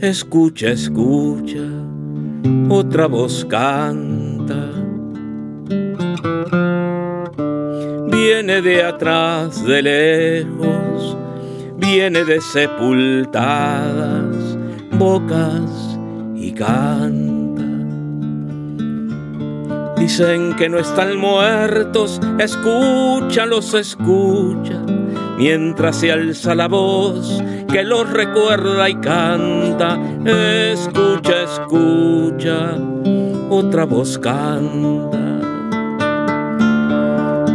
[0.00, 1.64] Escucha, escucha,
[2.68, 4.60] otra voz canta.
[8.10, 11.16] Viene de atrás, de lejos,
[11.76, 14.34] viene de sepultadas
[14.98, 15.98] bocas
[16.34, 17.62] y canta.
[19.96, 24.82] Dicen que no están muertos, escúchalos, escucha
[25.40, 29.98] mientras se alza la voz que los recuerda y canta.
[30.22, 32.76] Escucha, escucha,
[33.48, 35.18] otra voz canta.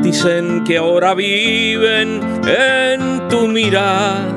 [0.01, 4.33] Dicen que ahora viven en tu mirada.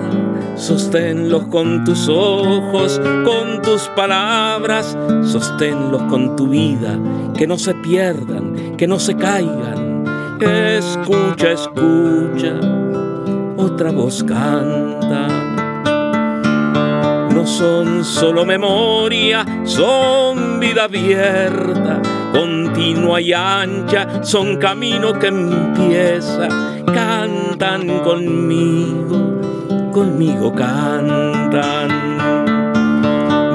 [0.54, 6.98] Sosténlos con tus ojos, con tus palabras, sosténlos con tu vida,
[7.34, 10.04] que no se pierdan, que no se caigan.
[10.40, 12.54] Escucha, escucha,
[13.58, 15.26] otra voz canta.
[17.34, 22.00] No son solo memoria, son vida abierta,
[22.32, 26.48] continua y ancha, son camino que empieza.
[26.86, 29.40] Cantan conmigo,
[29.92, 31.88] conmigo cantan.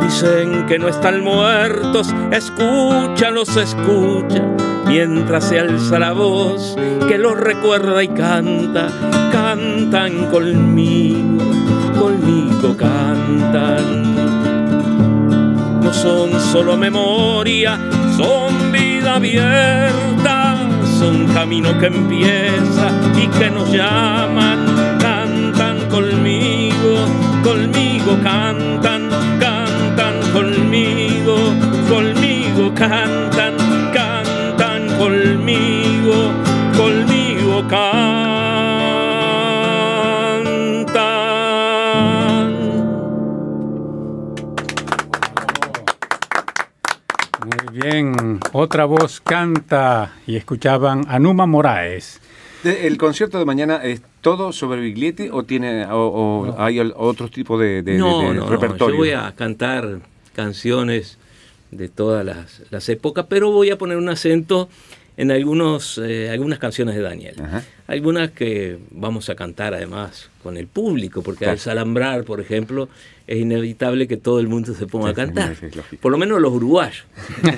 [0.02, 4.44] Dicen que no están muertos, escúchalos, escucha,
[4.88, 6.76] mientras se alza la voz
[7.08, 8.90] que los recuerda y canta
[9.34, 11.44] cantan conmigo,
[12.00, 14.16] conmigo cantan.
[15.82, 17.80] No son solo memoria,
[18.16, 20.56] son vida abierta,
[21.00, 22.88] son camino que empieza
[23.22, 24.60] y que nos llaman.
[25.00, 26.94] Cantan conmigo,
[27.44, 29.10] conmigo cantan,
[29.40, 31.36] cantan conmigo,
[31.90, 33.33] conmigo cantan,
[48.54, 52.22] otra voz canta y escuchaban a Numa Moraes.
[52.64, 57.82] ¿El concierto de mañana es todo sobre Biglietti o tiene o, hay otro tipo de,
[57.82, 58.96] de, no, no, repertorio?
[58.96, 60.00] yo voy a cantar
[60.34, 61.18] canciones
[61.72, 62.26] de todas
[62.70, 64.70] las, épocas, pero voy a poner un acento
[65.18, 67.36] en algunos, eh, algunas canciones de Daniel.
[67.88, 72.88] Algunas que vamos a cantar además con el público, porque al salambrar, por ejemplo,
[73.26, 75.56] es inevitable que todo el mundo se ponga a cantar.
[76.02, 77.06] Por lo menos los uruguayos.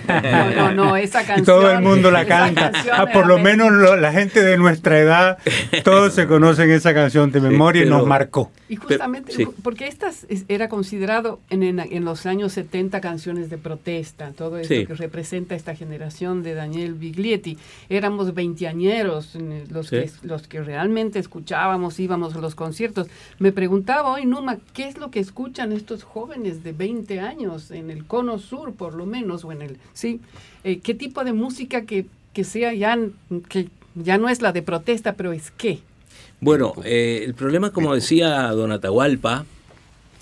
[0.07, 1.39] No, no, no, esa canción.
[1.39, 2.72] Y todo el mundo la canta.
[2.93, 5.38] Ah, por lo menos la gente de nuestra edad,
[5.84, 8.51] todos se conocen esa canción de memoria y nos marcó.
[8.70, 10.11] Y justamente, porque esta
[10.47, 15.76] era considerado en, en, los años 70 canciones de protesta, todo esto que representa esta
[15.76, 17.57] generación de Daniel Biglietti.
[17.89, 19.36] Éramos veinteañeros
[19.70, 23.07] los que los que realmente escuchábamos, íbamos a los conciertos.
[23.39, 25.20] Me preguntaba hoy, Numa, ¿qué es lo que
[25.56, 29.62] escuchan estos jóvenes de 20 años en el cono sur, por lo menos, o en
[29.62, 30.20] el, sí,
[30.66, 32.97] eh, qué tipo de música que, que sea ya,
[33.47, 35.80] que ya no es la de protesta, pero es qué?
[36.41, 39.45] Bueno, eh, el problema, como decía Don Atahualpa,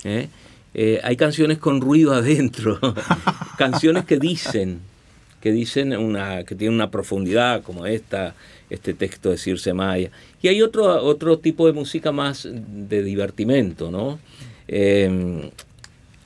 [0.04, 0.28] ¿eh?
[0.76, 2.80] Eh, hay canciones con ruido adentro,
[3.58, 4.82] canciones que dicen,
[5.42, 8.36] que dicen una, que tienen una profundidad como esta,
[8.70, 10.12] este texto de Circe Maya.
[10.44, 14.20] Y hay otro, otro tipo de música más de divertimento, ¿no?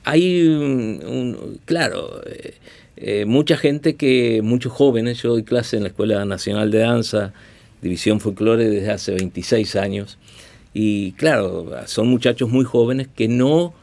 [0.04, 2.22] Hay, un, claro,
[3.26, 7.32] mucha gente que, muchos jóvenes, yo doy clase en la Escuela Nacional de Danza,
[7.82, 10.18] División Folclore desde hace 26 años.
[10.74, 13.74] Y claro, son muchachos muy jóvenes que no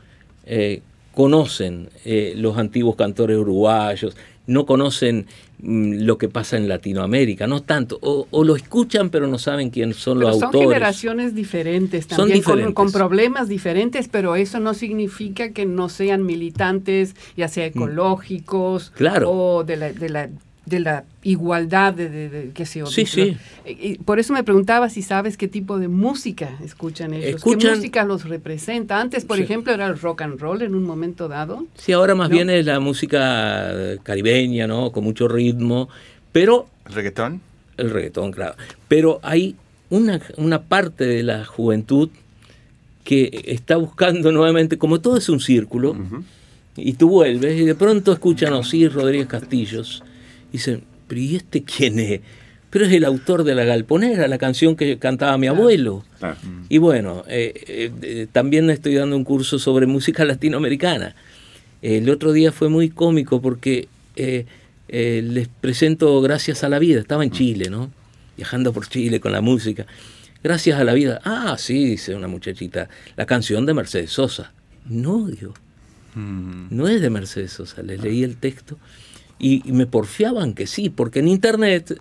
[0.45, 0.81] eh,
[1.13, 4.15] conocen eh, los antiguos cantores uruguayos,
[4.47, 5.25] no conocen
[5.59, 9.97] mm, lo que pasa en Latinoamérica, no tanto, o, lo escuchan pero no saben quiénes
[9.97, 10.63] son los autores.
[10.63, 12.43] Son generaciones diferentes también,
[12.73, 17.69] Con, problemas diferentes, pero eso no significa que no sean militantes, ya sea mm.
[17.69, 18.93] ecológicos
[19.25, 20.29] o de la, de la
[20.65, 22.87] de la igualdad de, de, qué sé yo.
[22.87, 23.37] Sí, sí.
[23.65, 28.03] Y por eso me preguntaba si sabes qué tipo de música escuchan ellos, qué música
[28.03, 28.99] los representa.
[28.99, 31.65] Antes, por ejemplo, era el rock and roll en un momento dado.
[31.75, 33.71] Sí, ahora más bien es la música
[34.03, 34.91] caribeña, ¿no?
[34.91, 35.89] Con mucho ritmo,
[36.31, 36.67] pero...
[36.87, 37.41] ¿El reggaetón?
[37.77, 38.55] El reggaetón, claro.
[38.87, 39.55] Pero hay
[39.89, 42.09] una, una parte de la juventud
[43.03, 45.95] que está buscando nuevamente, como todo es un círculo,
[46.75, 50.03] y tú vuelves y de pronto escuchan a Osir Rodríguez Castillos,
[50.55, 52.21] Dicen, pero ¿y este quién es?
[52.69, 56.05] Pero es el autor de La Galponera, la canción que cantaba mi abuelo.
[56.69, 61.13] Y bueno, eh, eh, eh, también estoy dando un curso sobre música latinoamericana.
[61.81, 63.89] el otro día fue muy cómico porque
[64.87, 67.01] les presento Gracias a la Vida.
[67.01, 67.91] Estaba en Chile, ¿no?
[68.37, 69.85] Viajando por Chile con la música.
[70.41, 71.19] Gracias a la vida.
[71.25, 72.87] Ah, sí, dice una muchachita.
[73.17, 74.53] La canción de Mercedes Sosa.
[74.85, 75.53] No, digo.
[76.13, 76.67] Mm.
[76.69, 77.83] No es de Mercedes Sosa.
[77.83, 78.77] Les leí el texto
[79.37, 81.99] y, me porfiaban que sí, porque en internet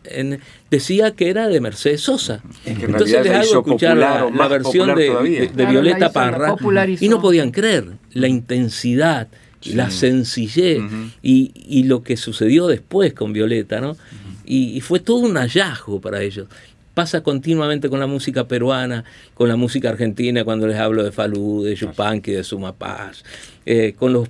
[0.70, 2.42] decía que era de Mercedes Sosa.
[2.64, 6.56] Entonces les hago escuchar la, versión de, Violeta Parra
[7.00, 9.28] y no podían creer la intensidad,
[9.64, 10.80] la sencillez
[11.22, 13.96] y, lo que sucedió después con Violeta, ¿no?
[14.44, 16.46] y, fue todo un hallazgo para ellos.
[16.94, 19.04] Pasa continuamente con la música peruana,
[19.34, 23.24] con la música argentina, cuando les hablo de Falú, de Yupanqui, de Sumapaz,
[23.66, 24.28] eh, con los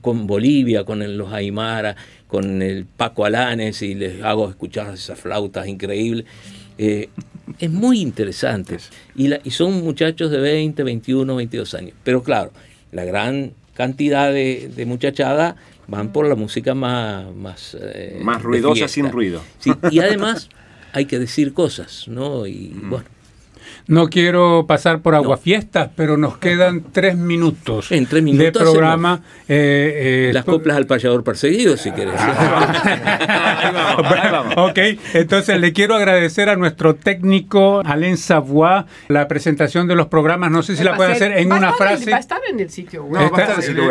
[0.00, 1.96] con Bolivia, con los Aymara,
[2.26, 6.26] con el Paco Alanes y les hago escuchar esas flautas increíbles.
[6.78, 7.08] Eh,
[7.58, 8.78] es muy interesante.
[9.14, 11.94] Y, y, son muchachos de 20, 21, 22 años.
[12.02, 12.52] Pero claro,
[12.90, 15.56] la gran cantidad de, muchachada
[15.86, 17.34] van por la música más...
[17.34, 19.42] Más, eh, más ruidosa sin ruido.
[19.90, 20.48] y además
[20.92, 22.46] hay que decir cosas, ¿no?
[22.46, 23.06] Y bueno,
[23.86, 29.22] no quiero pasar por aguafiestas, pero nos quedan tres minutos, en tres minutos de programa.
[29.48, 32.14] Eh, eh, Las coplas al payador perseguido, si querés.
[34.56, 34.78] ok,
[35.14, 40.50] entonces le quiero agradecer a nuestro técnico Alain Savoy la presentación de los programas.
[40.50, 42.10] No sé si la puede hacer en una frase.
[42.10, 43.30] Va a estar en el sitio web.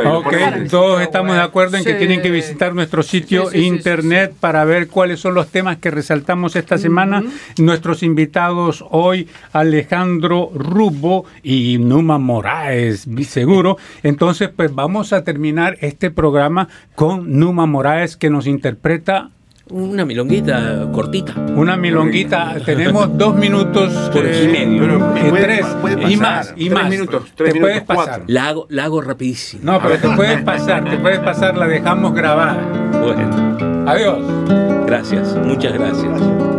[0.06, 0.34] ok,
[0.70, 5.20] todos estamos de acuerdo en que tienen que visitar nuestro sitio internet para ver cuáles
[5.20, 7.24] son los temas que resaltamos esta semana.
[7.58, 13.78] Nuestros invitados hoy, Ale Alejandro Rubo y Numa Moraes, seguro.
[14.04, 19.32] Entonces, pues vamos a terminar este programa con Numa Moraes que nos interpreta
[19.72, 21.34] una milonguita cortita.
[21.56, 22.56] Una milonguita.
[22.66, 25.14] Tenemos dos minutos y medio.
[25.32, 25.66] tres.
[26.10, 26.54] y más.
[26.58, 26.90] Y más.
[26.90, 27.24] minutos.
[27.36, 28.24] Tres te puedes pasar.
[28.28, 29.64] La hago, la hago rapidísimo.
[29.64, 30.90] No, pero te puedes pasar.
[30.90, 31.58] Te puedes pasar.
[31.58, 32.58] La dejamos grabada.
[33.02, 33.90] Bueno.
[33.90, 34.20] Adiós.
[34.86, 35.38] Gracias.
[35.38, 36.51] Muchas gracias.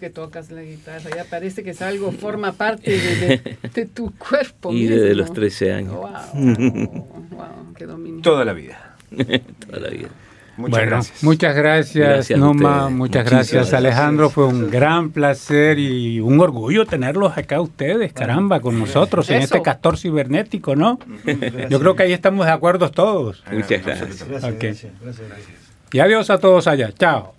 [0.00, 1.10] Años que tocas la guitarra?
[1.14, 4.72] Ya parece que es algo, forma parte de, tu cuerpo.
[4.72, 5.94] Y desde los 13 años.
[6.00, 8.22] Wow, wow, qué dominio.
[8.22, 8.96] Toda la vida.
[9.66, 10.08] Toda la vida.
[10.56, 11.22] Muchas gracias.
[11.22, 12.90] Muchas gracias, Noma.
[12.90, 14.28] Muchas gracias, Alejandro.
[14.28, 19.62] Fue un gran placer y un orgullo tenerlos acá ustedes, caramba, con nosotros en este
[19.62, 20.98] castor cibernético, ¿no?
[21.70, 23.42] Yo creo que ahí estamos de acuerdo todos.
[23.50, 24.26] Muchas gracias.
[25.92, 26.92] Y adiós a todos allá.
[26.92, 27.34] Chao.